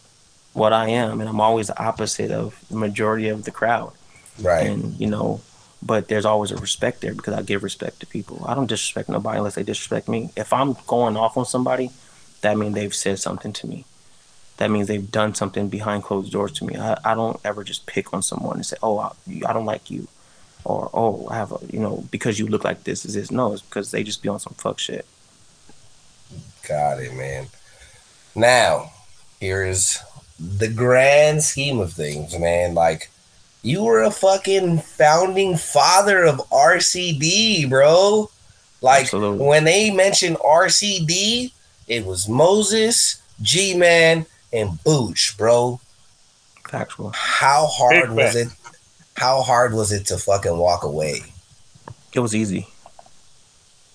[0.52, 3.92] what I am, and I'm always the opposite of the majority of the crowd,
[4.40, 4.66] Right.
[4.66, 5.40] and you know.
[5.84, 8.44] But there's always a respect there because I give respect to people.
[8.46, 10.30] I don't disrespect nobody unless they disrespect me.
[10.36, 11.90] If I'm going off on somebody,
[12.42, 13.84] that means they've said something to me.
[14.58, 16.76] That means they've done something behind closed doors to me.
[16.76, 19.10] I, I don't ever just pick on someone and say, oh, I,
[19.44, 20.06] I don't like you.
[20.64, 23.32] Or, oh, I have a, you know, because you look like this, is this.
[23.32, 25.04] No, it's because they just be on some fuck shit.
[26.68, 27.48] Got it, man.
[28.36, 28.92] Now,
[29.40, 29.98] here is
[30.38, 32.74] the grand scheme of things, man.
[32.74, 33.10] Like,
[33.62, 38.30] you were a fucking founding father of RCD, bro.
[38.80, 39.46] Like, Absolutely.
[39.46, 41.52] when they mentioned RCD,
[41.86, 45.80] it was Moses, G Man, and Booch, bro.
[46.68, 47.10] Factual.
[47.14, 48.36] How hard Big was fact.
[48.36, 48.48] it?
[49.16, 51.20] How hard was it to fucking walk away?
[52.12, 52.66] It was easy.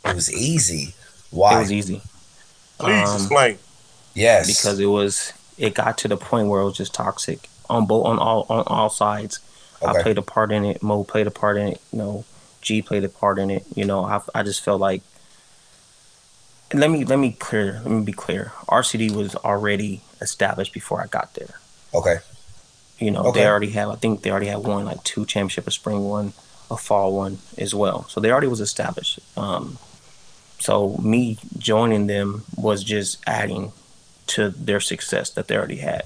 [0.05, 0.93] It was easy.
[1.31, 1.57] Why?
[1.57, 2.01] It was easy.
[2.79, 3.57] Please Um, explain.
[4.13, 4.47] yes.
[4.47, 8.05] because it was it got to the point where it was just toxic on both
[8.05, 9.39] on all on all sides.
[9.81, 9.99] Okay.
[9.99, 10.81] I played a part in it.
[10.81, 11.81] Mo played a part in it.
[11.91, 12.25] You know,
[12.61, 13.63] G played a part in it.
[13.75, 15.01] You know, I I just felt like.
[16.73, 17.73] Let me let me clear.
[17.83, 18.51] Let me be clear.
[18.67, 21.59] RCD was already established before I got there.
[21.93, 22.17] okay.
[22.99, 23.41] You know, Okay.
[23.41, 23.89] they already have.
[23.89, 26.33] I think they already had won like two championship, a spring one,
[26.71, 28.07] a fall one as well.
[28.09, 29.19] So they already was established.
[29.37, 29.77] Um,
[30.59, 33.71] so me joining them was just adding
[34.27, 36.05] to their success that they already had.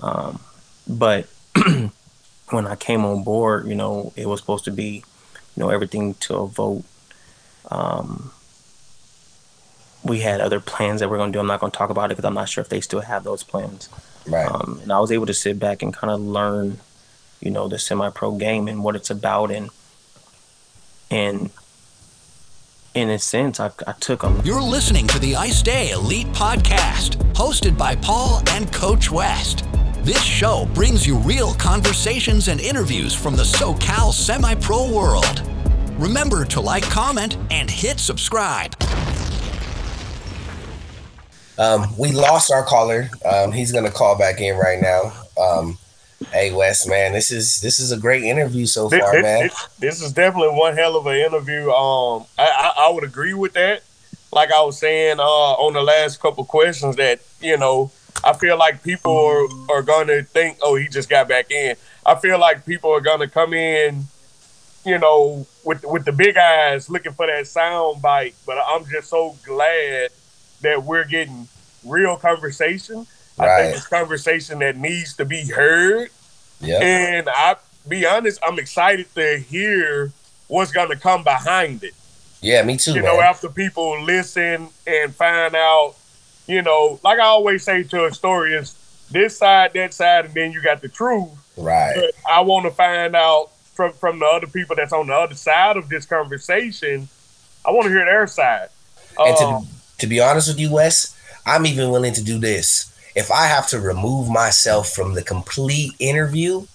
[0.00, 0.40] Um,
[0.88, 1.26] but
[2.50, 5.04] when I came on board, you know, it was supposed to be,
[5.56, 6.84] you know, everything to a vote.
[7.70, 8.32] Um,
[10.04, 11.40] we had other plans that we're going to do.
[11.40, 13.24] I'm not going to talk about it because I'm not sure if they still have
[13.24, 13.88] those plans.
[14.26, 14.50] Right.
[14.50, 16.78] Um, and I was able to sit back and kind of learn,
[17.40, 19.70] you know, the semi-pro game and what it's about, and
[21.10, 21.50] and
[22.94, 24.40] in a sense, I, I took them.
[24.44, 29.64] You're listening to the Ice Day Elite Podcast, hosted by Paul and Coach West.
[30.08, 35.42] This show brings you real conversations and interviews from the SoCal semi pro world.
[35.98, 38.74] Remember to like, comment, and hit subscribe.
[41.58, 43.10] Um, we lost our caller.
[43.30, 45.12] Um, he's gonna call back in right now.
[45.38, 45.76] Um,
[46.32, 49.42] hey Wes, man, this is this is a great interview so This, far, this- man.
[49.42, 51.70] this- this is definitely one hell of an interview.
[51.70, 53.82] Um, I, I, I would agree with that.
[54.32, 57.90] Like I was saying uh, on the last couple questions, that you know
[58.24, 61.76] I feel like people are, are going to think, oh, he just got back in.
[62.04, 64.04] I feel like people are going to come in,
[64.84, 68.34] you know, with with the big eyes looking for that sound bite.
[68.46, 70.10] But I'm just so glad
[70.62, 71.48] that we're getting
[71.84, 73.06] real conversation.
[73.38, 73.48] Right.
[73.48, 76.10] I think it's conversation that needs to be heard.
[76.60, 76.80] Yeah.
[76.80, 80.12] And I be honest, I'm excited to hear
[80.48, 81.94] what's going to come behind it.
[82.40, 82.92] Yeah, me too.
[82.92, 83.16] You man.
[83.16, 85.94] know, after people listen and find out,
[86.48, 88.74] you know, like I always say to historians,
[89.10, 91.28] this side, that side, and then you got the truth.
[91.56, 91.94] Right.
[91.94, 95.34] But I want to find out from from the other people that's on the other
[95.34, 97.08] side of this conversation.
[97.64, 98.68] I want to hear their side.
[99.18, 102.94] And um, to, to be honest with you, Wes, I'm even willing to do this.
[103.14, 106.66] If I have to remove myself from the complete interview,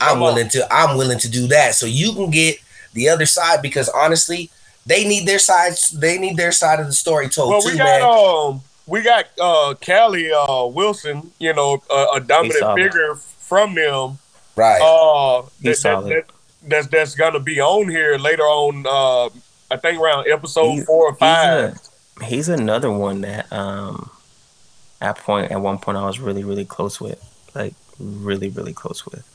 [0.00, 2.58] I'm willing to I'm willing to do that so you can get
[2.92, 4.50] the other side because honestly,
[4.86, 5.90] they need their sides.
[5.90, 8.02] They need their side of the story told well, too, got, man.
[8.02, 11.82] Um, we got uh, Callie uh, Wilson, you know,
[12.14, 14.18] a dominant figure from them.
[14.56, 14.80] Right.
[14.80, 16.24] Uh, that, that, that,
[16.66, 18.86] that's that's gonna be on here later on.
[18.86, 19.30] Uh,
[19.70, 21.72] I think around episode he's, four or five.
[21.72, 24.10] He's, a, he's another one that um,
[25.00, 27.22] at point at one point I was really really close with,
[27.54, 29.28] like really really close with.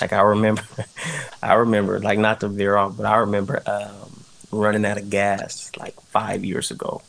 [0.00, 0.62] Like I remember,
[1.42, 5.70] I remember like not to veer off, but I remember um, running out of gas
[5.78, 7.02] like five years ago.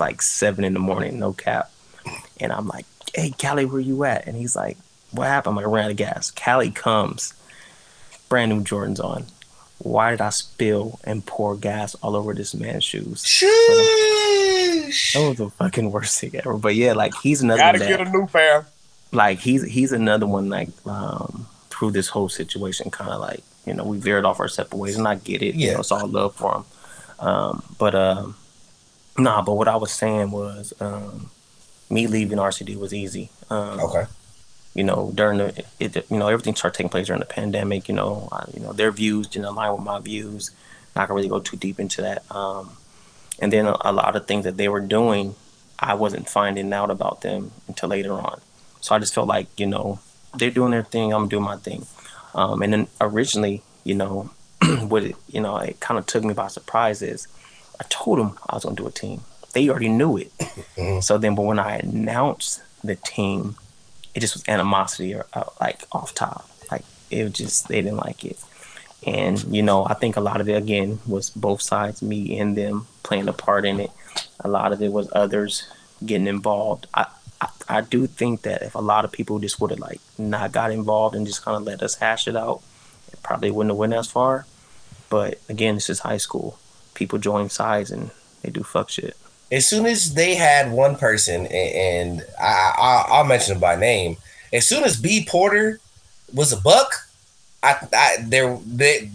[0.00, 1.70] Like seven in the morning, no cap.
[2.40, 4.26] And I'm like, hey, Callie, where you at?
[4.26, 4.76] And he's like,
[5.10, 5.52] what happened?
[5.52, 6.30] I'm like, I ran out of gas.
[6.30, 7.34] Callie comes,
[8.28, 9.26] brand new Jordans on.
[9.78, 13.24] Why did I spill and pour gas all over this man's shoes?
[13.24, 15.12] Sheesh.
[15.14, 16.54] That was the fucking worst thing ever.
[16.54, 17.60] But yeah, like he's another.
[17.60, 18.66] Gotta get a new pair.
[19.12, 20.48] Like he's he's another one.
[20.48, 24.48] Like um, through this whole situation, kind of like you know we veered off our
[24.48, 25.54] separate ways, and I get it.
[25.54, 26.64] Yeah, you know, it's all love for him.
[27.20, 28.36] Um, but um,
[29.18, 31.30] nah, but what I was saying was um,
[31.90, 33.30] me leaving RCD was easy.
[33.50, 34.04] Um, okay.
[34.74, 37.88] You know, during the it, you know everything started taking place during the pandemic.
[37.88, 40.50] You know, I, you know their views didn't align with my views.
[40.94, 42.30] Not gonna really go too deep into that.
[42.34, 42.76] Um,
[43.40, 45.34] and then a, a lot of things that they were doing,
[45.78, 48.40] I wasn't finding out about them until later on.
[48.80, 49.98] So I just felt like you know
[50.36, 51.12] they're doing their thing.
[51.12, 51.86] I'm doing my thing.
[52.34, 54.30] Um, and then originally, you know,
[54.86, 57.26] what it, you know, it kind of took me by surprise is
[57.80, 59.22] I told them I was gonna do a team.
[59.52, 60.36] They already knew it.
[60.38, 61.00] Mm-hmm.
[61.00, 63.56] So then, but when I announced the team,
[64.14, 66.48] it just was animosity or uh, like off top.
[66.70, 68.38] Like it just they didn't like it.
[69.06, 72.56] And you know, I think a lot of it again was both sides, me and
[72.56, 73.90] them playing a part in it.
[74.40, 75.68] A lot of it was others
[76.04, 76.86] getting involved.
[76.94, 77.06] I,
[77.40, 80.52] I, I do think that if a lot of people just would have like not
[80.52, 82.60] got involved and just kind of let us hash it out,
[83.12, 84.46] it probably wouldn't have went as far.
[85.08, 86.58] But again, this is high school.
[86.98, 88.10] People join sides and
[88.42, 89.16] they do fuck shit.
[89.52, 94.16] As soon as they had one person, and I, I will mention him by name.
[94.52, 95.78] As soon as B Porter
[96.34, 96.92] was a buck,
[97.62, 99.10] I, I there they,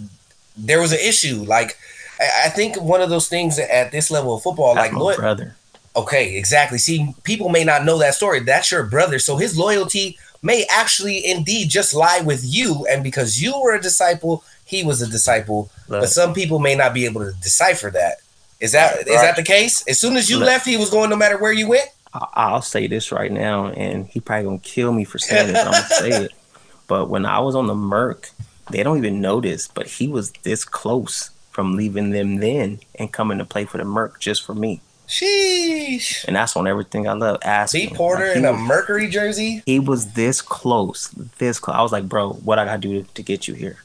[0.56, 1.44] there was an issue.
[1.44, 1.78] Like
[2.20, 5.18] I, I think one of those things at this level of football, That's like what
[5.18, 5.56] brother
[5.96, 6.78] Okay, exactly.
[6.78, 8.40] See, people may not know that story.
[8.40, 9.20] That's your brother.
[9.20, 12.86] So his loyalty may actually indeed just lie with you.
[12.90, 15.70] And because you were a disciple, he was a disciple.
[15.94, 16.02] Right.
[16.02, 18.18] But some people may not be able to decipher that.
[18.60, 19.08] Is that right.
[19.08, 19.86] is that the case?
[19.88, 21.90] As soon as you left, he was going no matter where you went?
[22.14, 25.58] I'll say this right now, and he probably gonna kill me for saying this.
[25.58, 26.32] I'm gonna say it.
[26.86, 28.30] But when I was on the Merc,
[28.70, 33.12] they don't even know this, but he was this close from leaving them then and
[33.12, 34.82] coming to play for the Merc just for me.
[35.08, 36.26] Sheesh.
[36.26, 37.40] And that's on everything I love.
[37.44, 37.90] Asking.
[37.90, 39.64] B Porter like, in a Mercury jersey.
[39.66, 41.76] He was this close, this close.
[41.76, 43.78] I was like, bro, what I gotta do to, to get you here?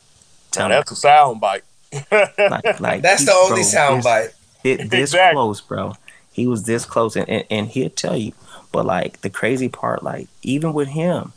[0.50, 1.64] Tell that's a sound bite.
[2.12, 4.30] like, like that's the only bro, sound bite.
[4.64, 5.34] It, this exactly.
[5.34, 5.94] close, bro.
[6.32, 8.32] He was this close, and, and and he'll tell you.
[8.70, 11.32] But like the crazy part, like even with him,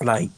[0.00, 0.30] like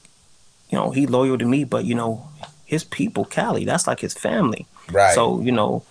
[0.70, 2.28] you know, he loyal to me, but you know,
[2.64, 4.66] his people, Cali, that's like his family.
[4.90, 5.14] Right.
[5.14, 5.82] So you know,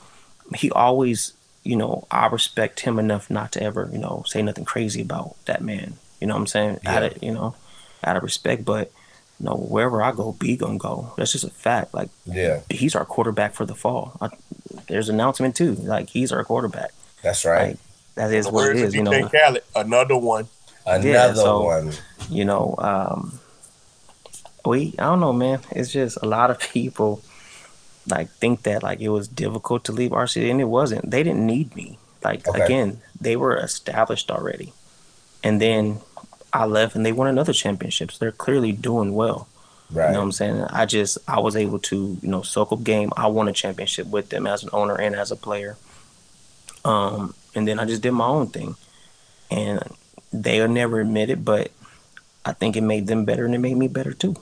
[0.56, 1.34] he always
[1.68, 5.36] you know, I respect him enough not to ever, you know, say nothing crazy about
[5.46, 5.96] that man.
[6.22, 6.80] You know what I'm saying?
[6.84, 6.96] Yeah.
[6.96, 7.56] Out of, you know,
[8.06, 8.64] out of respect.
[8.64, 8.90] But
[9.40, 11.14] you know, wherever I go, B gonna go.
[11.18, 11.94] That's just a fact.
[11.94, 14.18] Like, yeah, he's our quarterback for the fall.
[14.22, 14.30] I,
[14.88, 15.76] there's an announcement too.
[15.76, 16.92] Like, he's our quarterback.
[17.22, 17.70] That's right.
[17.70, 17.78] Like,
[18.16, 18.96] that is what it is.
[18.96, 20.48] You know, Khaled, another one.
[20.86, 21.92] Another yeah, so, one.
[22.30, 23.40] You know, um,
[24.66, 25.60] we I don't know, man.
[25.72, 27.22] It's just a lot of people
[28.10, 31.10] like think that like it was difficult to leave RCD and it wasn't.
[31.10, 32.00] They didn't need me.
[32.24, 32.62] Like okay.
[32.62, 34.74] again, they were established already.
[35.44, 36.02] And then
[36.58, 38.12] I left and they won another championship.
[38.12, 39.48] So they're clearly doing well.
[39.92, 40.08] Right.
[40.08, 40.62] You know what I'm saying?
[40.64, 43.12] I just I was able to, you know, soak up game.
[43.16, 45.78] I won a championship with them as an owner and as a player.
[46.84, 48.76] Um, and then I just did my own thing.
[49.52, 49.80] And
[50.34, 51.72] they'll never admit it, but
[52.44, 54.36] I think it made them better and it made me better too.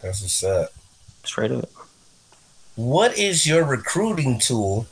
[0.00, 0.70] That's what's up.
[1.22, 1.68] Straight up.
[2.76, 4.86] What is your recruiting tool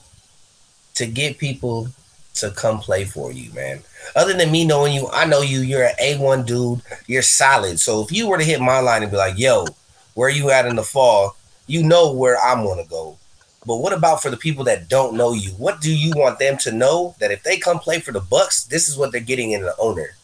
[0.95, 1.89] to get people
[2.35, 3.81] to come play for you, man?
[4.17, 5.61] Other than me knowing you, I know you.
[5.61, 6.83] You're an A1 dude.
[7.07, 7.79] You're solid.
[7.79, 9.67] So if you were to hit my line and be like, yo,
[10.15, 11.37] where you at in the fall?
[11.67, 13.19] You know where I'm gonna go.
[13.65, 15.51] But what about for the people that don't know you?
[15.51, 18.67] What do you want them to know that if they come play for the Bucs,
[18.67, 20.17] this is what they're getting in the owner?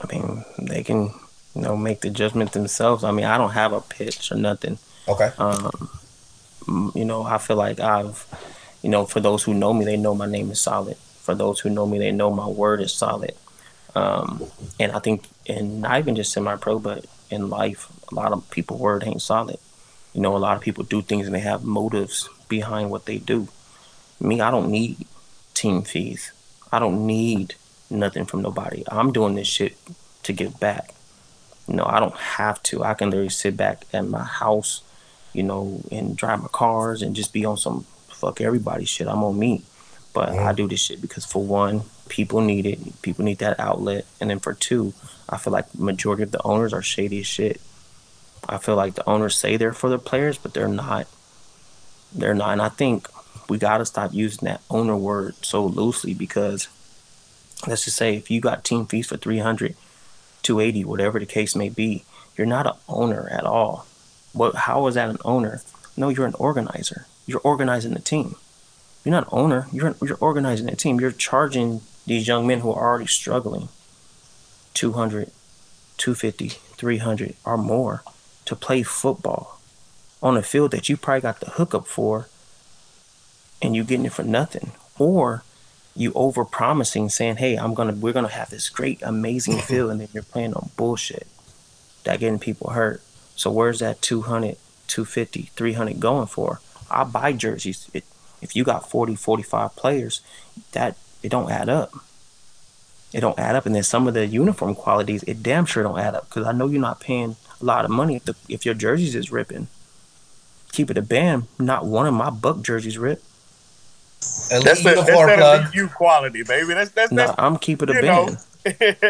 [0.00, 1.12] I mean, they can,
[1.54, 3.04] you know, make the judgment themselves.
[3.04, 4.78] I mean, I don't have a pitch or nothing.
[5.06, 5.30] Okay.
[5.38, 5.90] Um,
[6.94, 8.26] you know, I feel like I've,
[8.82, 10.96] you know, for those who know me, they know my name is solid.
[10.96, 13.34] For those who know me, they know my word is solid.
[13.94, 14.44] Um,
[14.80, 18.32] and I think, and not even just in my pro, but in life, a lot
[18.32, 19.58] of people word ain't solid.
[20.12, 23.18] You know, a lot of people do things and they have motives behind what they
[23.18, 23.48] do.
[24.20, 25.06] Me, I don't need
[25.54, 26.32] team fees.
[26.72, 27.54] I don't need
[27.88, 28.82] nothing from nobody.
[28.88, 29.76] I'm doing this shit
[30.24, 30.92] to give back.
[31.68, 32.82] You know, I don't have to.
[32.82, 34.82] I can literally sit back at my house,
[35.32, 37.86] you know, and drive my cars and just be on some
[38.22, 39.08] fuck everybody shit.
[39.08, 39.62] I'm on me.
[40.14, 40.46] But mm.
[40.46, 43.02] I do this shit because for one, people need it.
[43.02, 44.06] People need that outlet.
[44.20, 44.94] And then for two,
[45.28, 47.60] I feel like majority of the owners are shady as shit.
[48.48, 51.08] I feel like the owners say they're for the players, but they're not.
[52.14, 52.52] They're not.
[52.52, 53.08] And I think
[53.48, 56.68] we got to stop using that owner word so loosely because
[57.66, 59.74] let's just say if you got team fees for 300,
[60.42, 62.04] 280, whatever the case may be,
[62.36, 63.86] you're not an owner at all.
[64.32, 64.54] What?
[64.54, 65.62] How is that an owner?
[65.96, 67.06] No, you're an organizer.
[67.32, 68.36] You're organizing the team.
[69.04, 69.66] You're not an owner.
[69.72, 71.00] You're you're organizing a team.
[71.00, 73.68] You're charging these young men who are already struggling
[74.74, 75.30] 200,
[75.96, 78.02] 250, 300 or more
[78.44, 79.58] to play football
[80.22, 82.28] on a field that you probably got the hookup for
[83.62, 85.42] and you're getting it for nothing or
[85.96, 90.00] you over promising saying hey i'm gonna we're gonna have this great amazing field and
[90.00, 91.26] then you're playing on bullshit
[92.04, 93.02] that getting people hurt
[93.34, 96.60] so where's that 200 250 300 going for
[96.92, 98.04] i buy jerseys it,
[98.40, 100.20] if you got 40 45 players
[100.72, 101.92] that it don't add up
[103.12, 105.98] it don't add up and then some of the uniform qualities it damn sure don't
[105.98, 108.66] add up because i know you're not paying a lot of money if the if
[108.66, 109.68] your jerseys is ripping.
[110.72, 111.46] Keep it a band.
[111.58, 113.22] Not one of my Buc jerseys rip.
[114.50, 115.74] Elite that's the, uniform plug.
[115.74, 116.74] You quality, baby.
[116.74, 117.12] That's that's.
[117.12, 118.38] Nah, I'm keeping a band.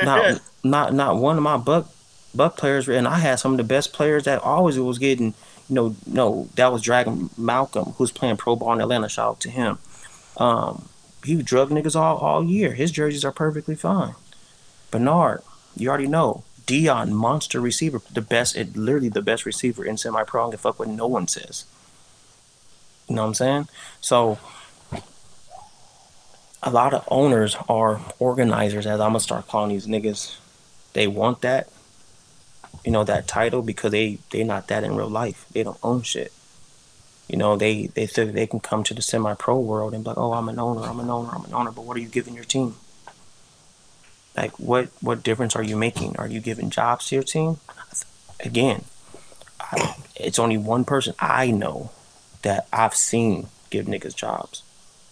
[0.05, 1.87] not not not one of my Buc
[2.37, 5.35] Buc players, and I had some of the best players that always was getting.
[5.73, 9.09] Know, no, that was Dragon Malcolm, who's playing pro ball in Atlanta.
[9.09, 9.79] Shout out to him.
[10.37, 10.89] Um,
[11.25, 12.73] he drug niggas all all year.
[12.73, 14.15] His jerseys are perfectly fine.
[14.91, 15.43] Bernard,
[15.77, 16.45] you already know.
[16.67, 20.53] Dion, monster receiver, the best, it, literally the best receiver in semi pro.
[20.53, 21.65] I fuck what no one says.
[23.09, 23.69] You know what I'm saying?
[24.01, 24.39] So,
[26.63, 30.37] a lot of owners are organizers, as I'm gonna start calling these niggas.
[30.93, 31.69] They want that,
[32.85, 35.47] you know, that title because they they're not that in real life.
[35.53, 36.33] They don't own shit.
[37.29, 40.09] You know, they they think they can come to the semi pro world and be
[40.09, 41.71] like, oh, I'm an owner, I'm an owner, I'm an owner.
[41.71, 42.77] But what are you giving your team?
[44.37, 46.17] Like, what what difference are you making?
[46.17, 47.59] Are you giving jobs to your team?
[48.41, 48.85] Again,
[49.61, 51.91] I, it's only one person I know
[52.43, 54.63] that I've seen give niggas jobs.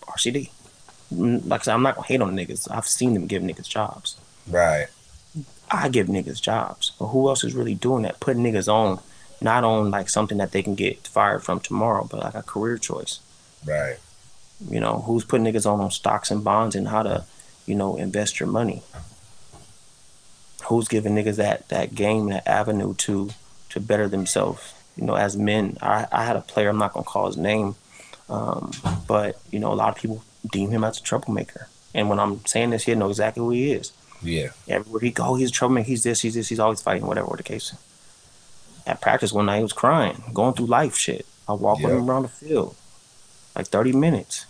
[0.02, 0.50] RCD.
[1.12, 2.70] Like I said, I'm not gonna hate on niggas.
[2.70, 4.16] I've seen them give niggas jobs.
[4.48, 4.88] Right.
[5.70, 8.20] I give niggas jobs, but who else is really doing that?
[8.20, 9.00] Putting niggas on,
[9.40, 12.78] not on like something that they can get fired from tomorrow, but like a career
[12.78, 13.20] choice.
[13.66, 13.96] Right.
[14.68, 17.24] You know, who's putting niggas on on stocks and bonds and how to,
[17.66, 18.82] you know, invest your money
[20.70, 23.30] who's giving niggas that that game, that avenue to
[23.70, 24.72] to better themselves.
[24.96, 26.68] You know, as men, I, I had a player.
[26.68, 27.74] I'm not gonna call his name,
[28.28, 28.70] um,
[29.06, 31.68] but you know, a lot of people deem him as a troublemaker.
[31.92, 33.92] And when I'm saying this, he know exactly who he is.
[34.22, 34.50] Yeah.
[34.68, 35.88] Everywhere he go, he's a troublemaker.
[35.88, 36.20] He's this.
[36.20, 36.48] He's this.
[36.48, 37.06] He's always fighting.
[37.06, 37.74] Whatever the case.
[38.86, 41.26] At practice one night, he was crying, going through life shit.
[41.48, 41.90] I walked yep.
[41.90, 42.76] with him around the field,
[43.54, 44.46] like 30 minutes.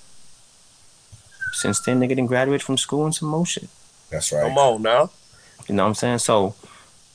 [1.52, 3.68] Since then, nigga didn't graduate from school and some more shit.
[4.10, 4.48] That's right.
[4.48, 5.10] Come on now.
[5.68, 6.18] You know what I'm saying?
[6.18, 6.54] So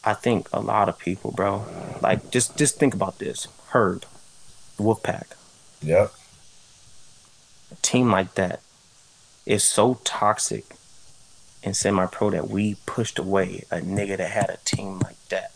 [0.03, 1.65] I think a lot of people, bro,
[2.01, 3.47] like just just think about this.
[3.69, 4.05] Herb,
[4.77, 5.35] Wolfpack.
[5.81, 6.13] Yep.
[7.71, 8.61] A team like that
[9.45, 10.74] is so toxic
[11.65, 15.51] and semi pro that we pushed away a nigga that had a team like that.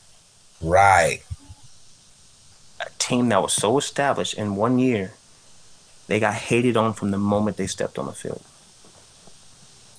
[0.61, 1.21] Right.
[2.81, 5.13] A team that was so established in one year,
[6.07, 8.41] they got hated on from the moment they stepped on the field.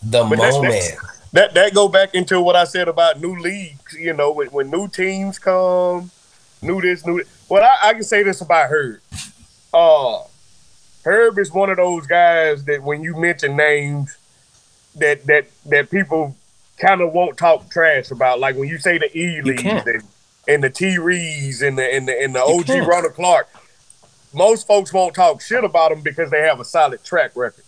[0.03, 0.73] The but moment.
[0.73, 3.95] That's, that's, that that go back into what I said about new leagues.
[3.95, 6.11] You know, when, when new teams come,
[6.63, 7.19] new this, new.
[7.19, 7.47] This.
[7.49, 9.01] Well, I, I can say this about Herb.
[9.73, 10.23] Uh,
[11.05, 14.17] Herb is one of those guys that when you mention names,
[14.97, 16.37] that that that people
[16.79, 18.41] kind of won't talk trash about.
[18.41, 20.03] Like when you say the E League and,
[20.49, 23.49] and the T Rees and the and the and the OG Runner Clark,
[24.33, 27.65] most folks won't talk shit about them because they have a solid track record.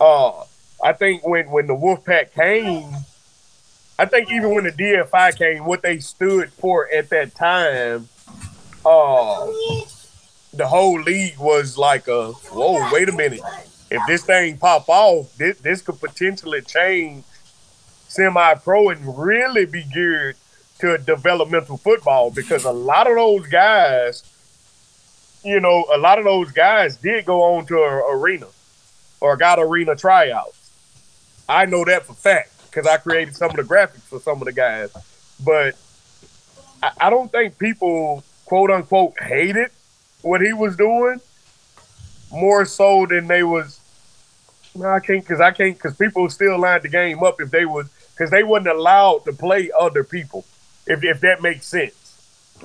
[0.00, 0.44] Uh,
[0.82, 2.92] I think when when the Wolfpack came,
[3.98, 8.08] I think even when the DFI came, what they stood for at that time,
[8.86, 9.46] uh,
[10.52, 13.40] the whole league was like a whoa, wait a minute.
[13.90, 17.24] If this thing pop off, this this could potentially change
[18.08, 20.36] semi-pro and really be geared
[20.80, 24.22] to developmental football because a lot of those guys,
[25.44, 28.46] you know, a lot of those guys did go on to an arena
[29.20, 30.70] or got arena tryouts.
[31.48, 34.44] I know that for fact because I created some of the graphics for some of
[34.44, 34.90] the guys.
[35.44, 35.76] But
[36.82, 39.70] I, I don't think people quote unquote hated
[40.22, 41.20] what he was doing
[42.30, 43.77] more so than they was.
[44.78, 47.64] No, I can't because I can't because people still lined the game up if they
[47.64, 50.44] was because they wasn't allowed to play other people.
[50.86, 51.94] If if that makes sense.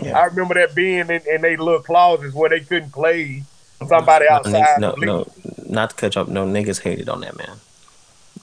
[0.02, 0.18] Yeah.
[0.18, 3.44] I remember that being in, in they little clauses where they couldn't play
[3.88, 4.80] somebody outside.
[4.80, 5.28] No, no,
[5.68, 6.28] not to catch up.
[6.28, 7.58] No niggas hated on that man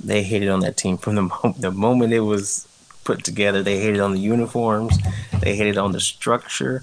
[0.03, 2.67] they hated on that team from the mo- the moment it was
[3.05, 3.63] put together.
[3.63, 4.99] They hated on the uniforms.
[5.41, 6.83] They hated on the structure.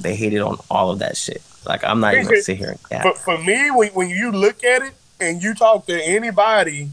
[0.00, 1.42] They hated on all of that shit.
[1.66, 4.64] Like I'm not even gonna sit here and But for me, when, when you look
[4.64, 4.94] at it
[5.24, 6.90] and you talk to anybody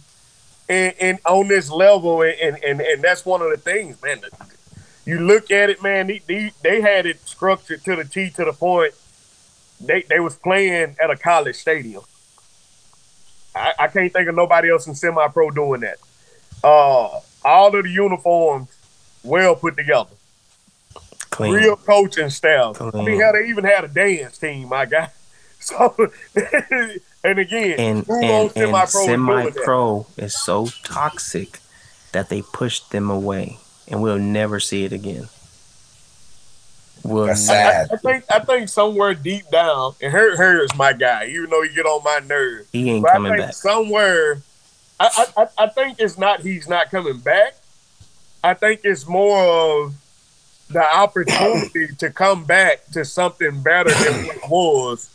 [0.67, 4.21] and, and on this level, and, and and that's one of the things, man.
[5.05, 6.07] You look at it, man.
[6.07, 8.93] They, they, they had it structured to the T to the point.
[9.79, 12.03] They they was playing at a college stadium.
[13.55, 15.97] I, I can't think of nobody else in semi pro doing that.
[16.63, 18.69] Uh, all of the uniforms
[19.23, 20.11] well put together.
[21.32, 21.53] Clean.
[21.53, 22.75] Real coaching staff.
[22.75, 22.91] Clean.
[22.93, 25.09] I mean, how they even had a dance team, my guy.
[25.63, 25.95] So,
[27.24, 31.59] and again, and, and, and semi-pro is so toxic
[32.11, 33.57] that they pushed them away,
[33.88, 35.28] and we'll never see it again.
[37.03, 37.89] Well, That's sad.
[37.91, 41.28] I, I, think I think somewhere deep down, and her her is my guy.
[41.28, 43.53] Even though you get on my nerves, he ain't but coming back.
[43.53, 44.41] Somewhere,
[44.99, 47.55] I, I I think it's not he's not coming back.
[48.43, 49.95] I think it's more of
[50.69, 55.09] the opportunity to come back to something better than what was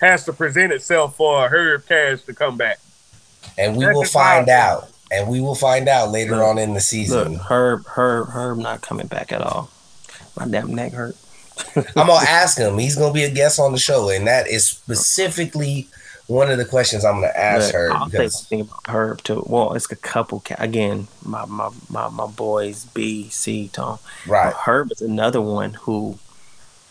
[0.00, 2.78] has to present itself for Herb Cash to come back.
[3.58, 4.90] And we That's will find out.
[5.12, 7.32] And we will find out later look, on in the season.
[7.32, 9.70] Look, Herb, Herb, Herb, not coming back at all.
[10.36, 11.16] My damn neck hurt.
[11.76, 12.78] I'm gonna ask him.
[12.78, 15.88] He's gonna be a guest on the show, and that is specifically
[16.26, 17.92] one of the questions I'm gonna ask her.
[17.92, 18.34] I'll because...
[18.34, 19.44] say something about Herb too.
[19.46, 20.42] Well, it's a couple.
[20.58, 23.98] Again, my my my, my boys B C Tom.
[24.26, 24.52] Right.
[24.52, 26.18] But Herb is another one who,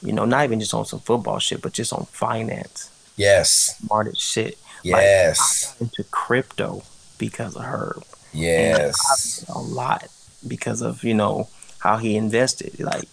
[0.03, 2.91] you know, not even just on some football shit, but just on finance.
[3.19, 3.77] Yes.
[3.79, 4.57] Smart as shit.
[4.81, 5.75] Yes.
[5.75, 6.83] Like, into crypto
[7.17, 7.97] because of her.
[8.31, 9.45] Yes.
[9.49, 10.07] a lot
[10.47, 11.49] because of you know
[11.79, 12.79] how he invested.
[12.79, 13.09] Like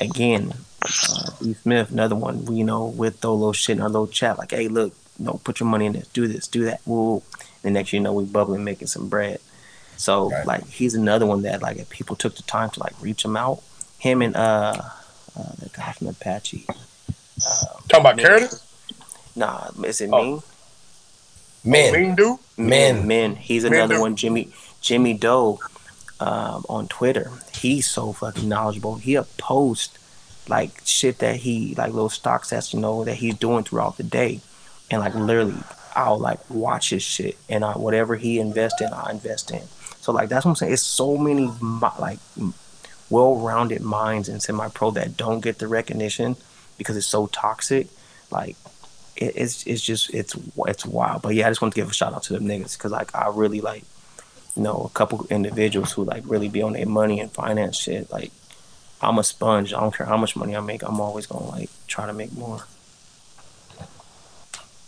[0.00, 1.52] again, uh, E.
[1.52, 4.68] Smith, another one, you know, with throw little shit in our little chat, like, hey,
[4.68, 6.80] look, you know, put your money in this, do this, do that.
[6.86, 7.22] Woo.
[7.62, 9.40] And next you know, we bubbling, making some bread.
[9.98, 10.46] So right.
[10.46, 13.36] like he's another one that like if people took the time to like reach him
[13.36, 13.62] out,
[13.98, 14.80] him and uh,
[15.36, 16.66] uh the guy from Apache.
[16.68, 18.62] Uh, Talking about Curtis?
[19.36, 20.42] Nah, is it oh.
[21.64, 21.92] Mean?
[21.92, 22.14] Men.
[22.14, 22.38] do?
[22.56, 23.06] Men.
[23.06, 23.36] Men.
[23.36, 24.16] He's another one.
[24.16, 25.60] Jimmy Jimmy Doe
[26.20, 27.30] um, on Twitter.
[27.52, 28.96] He's so fucking knowledgeable.
[28.96, 29.98] He'll post
[30.48, 34.04] like shit that he like little stocks sets, you know, that he's doing throughout the
[34.04, 34.40] day,
[34.90, 35.56] and like literally,
[35.94, 39.62] I'll like watch his shit, and I, whatever he invests in, I invest in.
[40.00, 40.72] So like that's what I'm saying.
[40.72, 41.50] It's so many
[41.98, 42.18] like
[43.08, 46.36] well-rounded minds in semi-pro that don't get the recognition
[46.78, 47.88] because it's so toxic.
[48.30, 48.56] Like
[49.16, 50.36] it, it's it's just it's
[50.66, 51.22] it's wild.
[51.22, 53.14] But yeah, I just want to give a shout out to them niggas because like
[53.14, 53.84] I really like
[54.56, 58.10] you know a couple individuals who like really be on their money and finance shit
[58.10, 58.32] like
[59.00, 59.74] I'm a sponge.
[59.74, 60.82] I don't care how much money I make.
[60.82, 62.64] I'm always gonna like try to make more.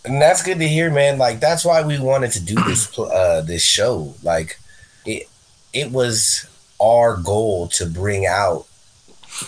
[0.04, 1.18] And that's good to hear, man.
[1.18, 4.14] Like that's why we wanted to do this uh this show.
[4.22, 4.58] Like
[5.04, 5.28] it
[5.72, 6.46] it was
[6.80, 8.66] our goal to bring out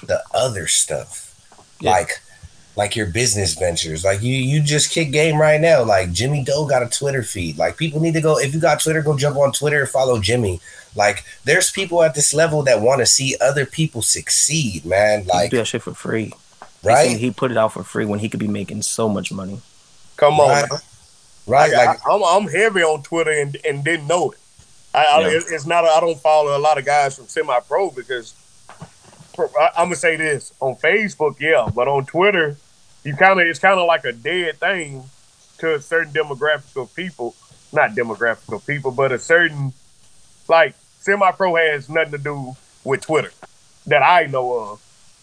[0.03, 1.27] the other stuff.
[1.81, 1.93] Yeah.
[1.93, 2.21] Like
[2.81, 4.07] like your business ventures.
[4.07, 5.85] Like you you just kick game right now.
[5.85, 7.59] Like Jimmy Doe got a Twitter feed.
[7.59, 10.63] Like people need to go if you got Twitter, go jump on Twitter, follow Jimmy.
[10.97, 15.27] Like there's people at this level that want to see other people succeed, man.
[15.27, 16.33] Like do that shit for free.
[16.83, 17.19] Right?
[17.19, 19.61] He put it out for free when he could be making so much money.
[20.17, 20.49] Come on.
[20.49, 20.71] Right.
[21.47, 21.73] right.
[21.73, 24.39] Like, I, am I'm, I'm heavy on Twitter and, and didn't know it.
[24.95, 25.27] I, yeah.
[25.27, 25.85] I, it's not.
[25.85, 28.33] I don't follow a lot of guys from semi pro because
[29.39, 32.57] I, I'm gonna say this on Facebook, yeah, but on Twitter,
[33.05, 35.05] you kind of it's kind of like a dead thing
[35.59, 37.35] to a certain demographic of people.
[37.73, 39.73] Not demographic of people, but a certain
[40.49, 43.33] like semi pro has nothing to do with Twitter
[43.87, 44.81] that I know of.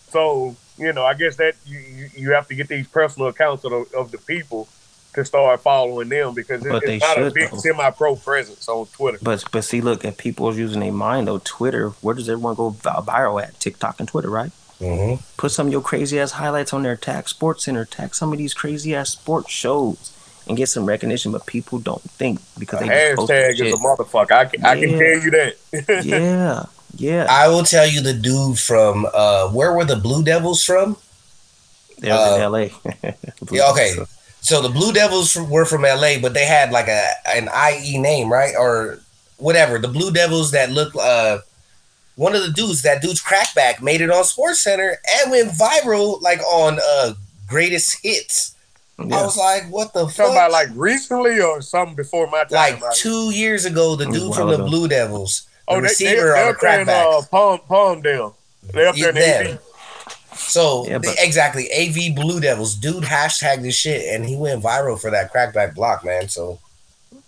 [0.10, 3.72] So you know, I guess that you you have to get these personal accounts of
[3.72, 4.68] the, of the people
[5.14, 8.86] to start following them because it, it's not should, a big semi pro presence on
[8.88, 9.18] Twitter.
[9.22, 12.56] But but see, look, if people are using their mind though, Twitter, where does everyone
[12.56, 13.60] go viral at?
[13.60, 14.52] TikTok and Twitter, right?
[14.80, 15.24] Mm-hmm.
[15.38, 16.96] Put some of your crazy ass highlights on there.
[16.96, 17.90] Tag SportsCenter.
[17.90, 20.14] Tag some of these crazy ass sports shows
[20.48, 21.32] and get some recognition.
[21.32, 24.32] But people don't think because they hashtag is a motherfucker.
[24.32, 24.70] I can, yeah.
[24.70, 25.56] I can tell you that.
[26.06, 26.66] yeah,
[26.96, 27.28] yeah.
[27.30, 30.98] I will tell you the dude from uh, where were the Blue Devils from?
[32.00, 32.72] They're uh, in L.A.
[33.52, 33.96] yeah, okay.
[34.42, 38.32] So the Blue Devils were from L.A., but they had like a an IE name,
[38.32, 39.00] right, or
[39.38, 39.80] whatever.
[39.80, 40.96] The Blue Devils that look.
[40.96, 41.40] Uh,
[42.18, 46.42] one of the dudes, that dude's crackback, made it on SportsCenter and went viral, like
[46.42, 47.14] on uh
[47.48, 48.56] greatest hits.
[49.00, 49.20] Yeah.
[49.20, 50.32] I was like, what the fuck?
[50.32, 52.80] about like recently or something before my time?
[52.80, 56.48] Like two years ago, the dude from the Blue Devils, the oh, receiver they, on
[56.48, 57.20] the crackback.
[57.20, 58.34] Uh, Palm, Palmdale.
[58.74, 59.60] They up there yeah, in
[60.34, 65.00] So yeah, but- exactly, AV Blue Devils, dude hashtag this shit, and he went viral
[65.00, 66.28] for that crackback block, man.
[66.28, 66.60] So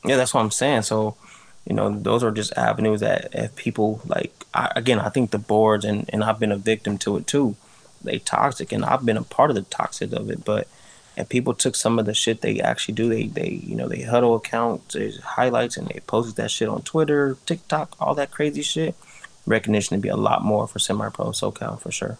[0.04, 0.82] yeah, that's what I'm saying.
[0.82, 1.16] So
[1.68, 5.38] you know, those are just avenues that if people like, I, again, I think the
[5.38, 7.56] boards and and I've been a victim to it too.
[8.04, 10.68] They toxic, and I've been a part of the toxic of it, but
[11.18, 13.10] and people took some of the shit they actually do.
[13.10, 17.38] They they you know they huddle accounts, highlights, and they posted that shit on Twitter,
[17.46, 18.96] TikTok, all that crazy shit.
[19.46, 22.18] Recognition to be a lot more for semi-pro SoCal for sure.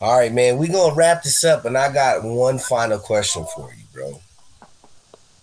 [0.00, 3.72] All right, man, we gonna wrap this up, and I got one final question for
[3.72, 4.20] you, bro.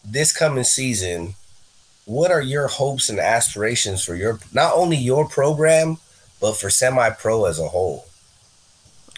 [0.04, 1.36] This coming season,
[2.10, 5.98] what are your hopes and aspirations for your not only your program,
[6.42, 8.08] but for semi-pro as a whole?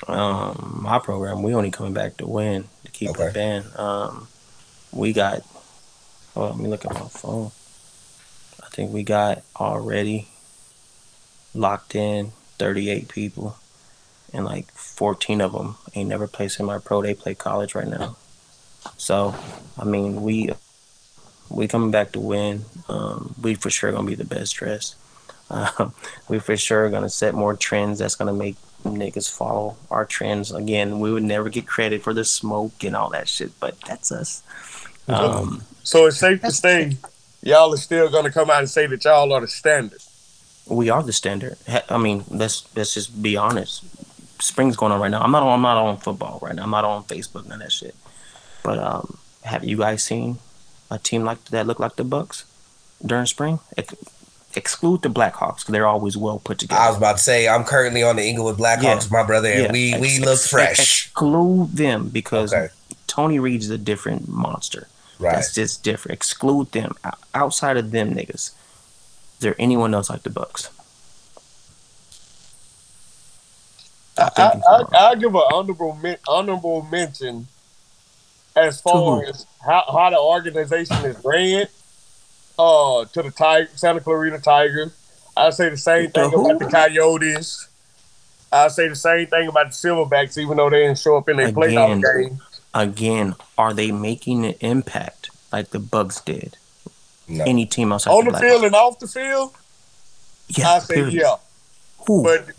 [0.10, 3.28] Um, my program, we only coming back to win to keep okay.
[3.28, 3.66] the band.
[3.78, 4.28] Um,
[4.92, 5.42] we got.
[6.36, 7.52] Oh, let me look at my phone.
[8.62, 10.28] I think we got already
[11.54, 13.56] locked in 38 people,
[14.34, 17.04] and like 14 of them ain't never played semi-pro.
[17.04, 18.18] They play college right now.
[18.98, 19.34] So,
[19.78, 20.50] I mean, we
[21.54, 22.66] we coming back to win.
[22.90, 24.96] Um, we for sure gonna be the best dressed.
[25.52, 25.94] Um,
[26.30, 30.52] we for sure gonna set more trends that's gonna make niggas follow our trends.
[30.52, 34.12] Again, we would never get credit for the smoke and all that shit, but that's
[34.12, 34.44] us.
[35.08, 36.98] Um, so it's safe to say
[37.42, 40.00] y'all are still going to come out and say that y'all are the standard.
[40.68, 41.58] We are the standard.
[41.90, 43.84] I mean, let's let's just be honest.
[44.42, 45.22] Spring's going on right now.
[45.22, 45.54] I'm not on.
[45.54, 46.64] I'm not on football right now.
[46.64, 47.96] I'm not on Facebook none of that shit.
[48.64, 50.38] But um, have you guys seen
[50.92, 52.44] a team like that look like the Bucs
[53.04, 53.60] during spring?
[53.76, 53.92] It,
[54.56, 56.82] exclude the Blackhawks because they're always well put together.
[56.82, 59.18] I was about to say I'm currently on the Inglewood Blackhawks, yeah.
[59.22, 59.72] my brother, and yeah.
[59.72, 60.80] we we ex- look fresh.
[60.80, 62.72] exclude them because okay.
[63.08, 64.88] Tony Reed's a different monster.
[65.20, 65.36] Right.
[65.36, 66.16] That's just different.
[66.16, 66.96] Exclude them.
[67.34, 68.54] Outside of them niggas, is
[69.40, 70.70] there anyone else like the Bucs?
[74.18, 77.48] I, I, I, give an honorable honorable mention
[78.56, 81.68] as far as how, how the organization is ran
[82.60, 84.92] uh to the Tiger, Santa Clarita Tigers.
[85.36, 87.68] I say the same thing about the Coyotes.
[88.52, 91.38] I say the same thing about the Silverbacks, even though they didn't show up in
[91.38, 92.42] their playoff game.
[92.74, 96.58] Again, are they making an impact like the Bucs did?
[97.28, 97.46] No.
[97.46, 99.54] Any team outside on the, the field and off the field?
[100.50, 101.14] Yeah, I say period.
[101.14, 101.36] yeah.
[102.08, 102.24] Who?
[102.24, 102.50] But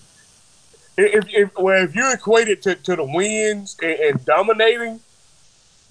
[0.97, 5.01] if, if well, if you equate it to, to the wins and, and dominating,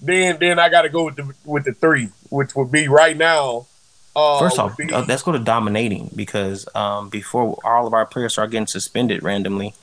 [0.02, 3.16] then then I got to go with the with the three, which would be right
[3.16, 3.66] now
[4.14, 8.04] uh, First off, be- uh, let's go to dominating because um, before all of our
[8.04, 9.74] players start getting suspended randomly,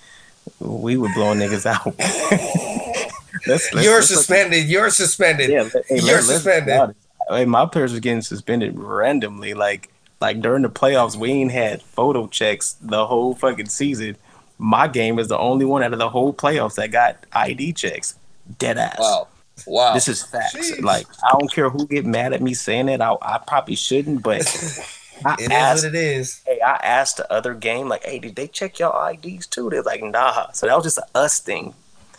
[0.59, 1.85] we were blowing niggas out.
[3.47, 4.67] let's, let's, you're let's suspended.
[4.67, 5.49] You're suspended.
[5.49, 6.95] Yeah, hey, you're suspended.
[7.27, 9.55] Hey, my players were getting suspended randomly.
[9.55, 9.89] Like,
[10.21, 14.15] like during the playoffs, we ain't had photo checks the whole fucking season.
[14.59, 18.15] My game is the only one out of the whole playoffs that got ID checks.
[18.59, 18.97] Dead ass.
[18.99, 19.27] Wow.
[19.67, 19.93] Wow.
[19.93, 20.55] This is facts.
[20.55, 20.81] Jeez.
[20.81, 23.01] Like I don't care who get mad at me saying it.
[23.01, 24.41] I, I probably shouldn't, but
[25.25, 26.41] I it asked, is what it is.
[26.45, 29.69] Hey, I asked the other game, like, hey, did they check your IDs too?
[29.69, 30.51] They're like, nah.
[30.51, 31.73] So that was just an us thing.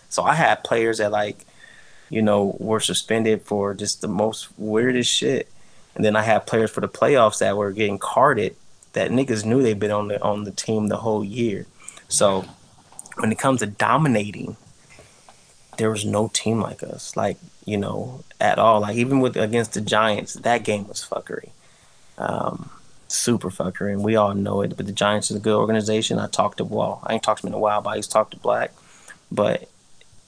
[0.09, 1.47] So I had players that like,
[2.09, 5.49] you know, were suspended for just the most weirdest shit.
[5.95, 8.57] And then I had players for the playoffs that were getting carded
[8.93, 11.67] that niggas knew they'd been on the on the team the whole year.
[12.09, 12.45] So
[13.17, 14.57] when it comes to dominating,
[15.81, 18.81] there was no team like us, like you know, at all.
[18.83, 21.51] Like even with against the Giants, that game was fuckery,
[22.19, 22.69] um,
[23.09, 24.77] super fuckery, and we all know it.
[24.77, 26.19] But the Giants is a good organization.
[26.19, 28.11] I talked to well, I ain't talked to him in a while, but I used
[28.11, 28.73] to talk to Black,
[29.33, 29.71] but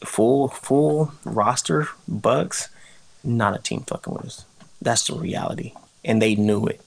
[0.05, 2.69] full full roster Bucs,
[3.23, 4.45] not a team fucking with us.
[4.81, 5.75] That's the reality,
[6.05, 6.81] and they knew it.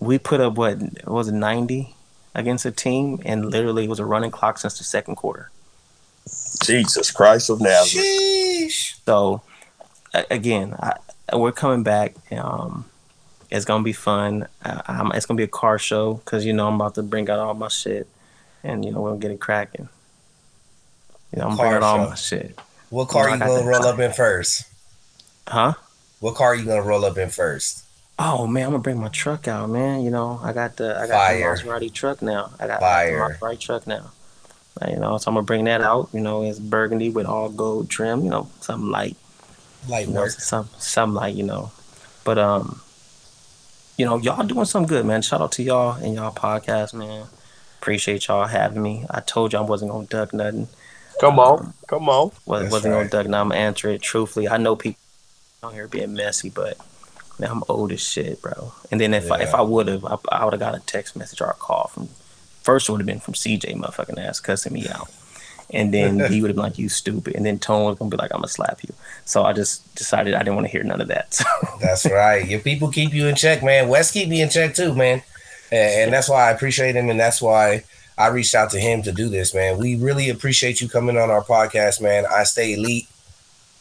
[0.00, 1.94] we put up what was it ninety
[2.34, 5.50] against a team, and literally it was a running clock since the second quarter.
[6.62, 8.06] Jesus Christ of Nazareth.
[8.06, 9.00] Sheesh.
[9.04, 9.42] So
[10.30, 10.94] again, I,
[11.36, 12.14] we're coming back.
[12.32, 12.84] Um,
[13.50, 14.46] it's gonna be fun.
[14.64, 17.38] I, it's gonna be a car show because you know I'm about to bring out
[17.38, 18.08] all my shit,
[18.64, 19.88] and you know we're gonna get it cracking.
[21.32, 22.58] You know I'm bringing out all my shit.
[22.90, 24.64] What car you, know, you gonna roll up in first?
[25.48, 25.74] Huh?
[26.20, 27.84] What car are you gonna roll up in first?
[28.18, 30.02] Oh man, I'm gonna bring my truck out, man.
[30.02, 31.56] You know, I got the I got Fire.
[31.56, 32.50] the Maserati truck now.
[32.58, 33.24] I got, Fire.
[33.24, 34.10] I got the Maserati truck now.
[34.88, 36.08] You know, so I'm gonna bring that out.
[36.12, 38.24] You know, it's burgundy with all gold trim.
[38.24, 39.16] You know, something light.
[39.88, 40.26] Light you work.
[40.26, 41.34] Know, some some light.
[41.34, 41.72] You know,
[42.24, 42.80] but um,
[43.96, 45.22] you know, y'all doing something good, man.
[45.22, 47.26] Shout out to y'all and y'all podcast, man.
[47.80, 49.06] Appreciate y'all having me.
[49.10, 50.68] I told y'all I wasn't gonna duck nothing.
[51.20, 52.30] Come on, um, come on.
[52.44, 53.10] Was, wasn't right.
[53.10, 53.26] gonna duck.
[53.26, 54.48] Now I'm gonna answer it truthfully.
[54.48, 55.00] I know people
[55.62, 56.78] out here being messy, but
[57.38, 58.72] Man, I'm old as shit, bro.
[58.90, 59.34] And then if yeah.
[59.34, 61.54] I, if I would have, I, I would have got a text message or a
[61.54, 62.08] call from.
[62.66, 65.08] First would have been from CJ, motherfucking ass, cussing me out,
[65.70, 68.16] and then he would have been like, "You stupid," and then Tone was gonna be
[68.16, 68.92] like, "I'm gonna slap you."
[69.24, 71.32] So I just decided I didn't want to hear none of that.
[71.32, 71.44] So.
[71.80, 72.46] That's right.
[72.46, 73.88] Your people keep you in check, man.
[73.88, 75.22] West keep me in check too, man,
[75.70, 77.84] and, and that's why I appreciate him, and that's why
[78.18, 79.78] I reached out to him to do this, man.
[79.78, 82.26] We really appreciate you coming on our podcast, man.
[82.30, 83.08] I stay elite.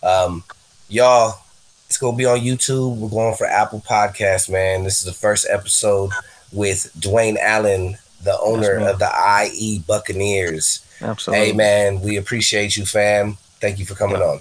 [0.03, 0.43] Um,
[0.87, 1.39] y'all
[1.87, 2.97] it's gonna be on YouTube.
[2.97, 4.83] We're going for Apple Podcast, man.
[4.83, 6.11] This is the first episode
[6.51, 10.85] with Dwayne Allen, the owner yes, of the IE Buccaneers.
[11.01, 11.45] Absolutely.
[11.45, 13.37] Hey man, we appreciate you, fam.
[13.61, 14.25] Thank you for coming yeah.
[14.25, 14.39] on.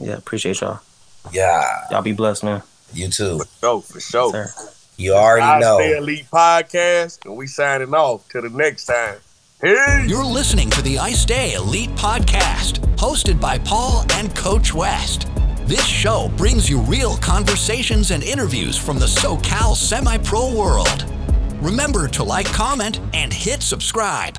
[0.00, 0.80] Yeah, appreciate y'all.
[1.32, 1.86] Yeah.
[1.90, 2.62] Y'all be blessed, man.
[2.92, 3.38] You too.
[3.38, 4.32] For sure, for sure.
[4.34, 5.78] Yes, you already I know.
[5.78, 8.28] Stay Elite Podcast, and we signing off.
[8.28, 9.16] Till the next time.
[9.60, 9.78] Peace.
[10.06, 15.28] You're listening to the I Stay Elite Podcast, hosted by Paul and Coach West.
[15.62, 21.06] This show brings you real conversations and interviews from the SoCal semi pro world.
[21.64, 24.38] Remember to like, comment, and hit subscribe.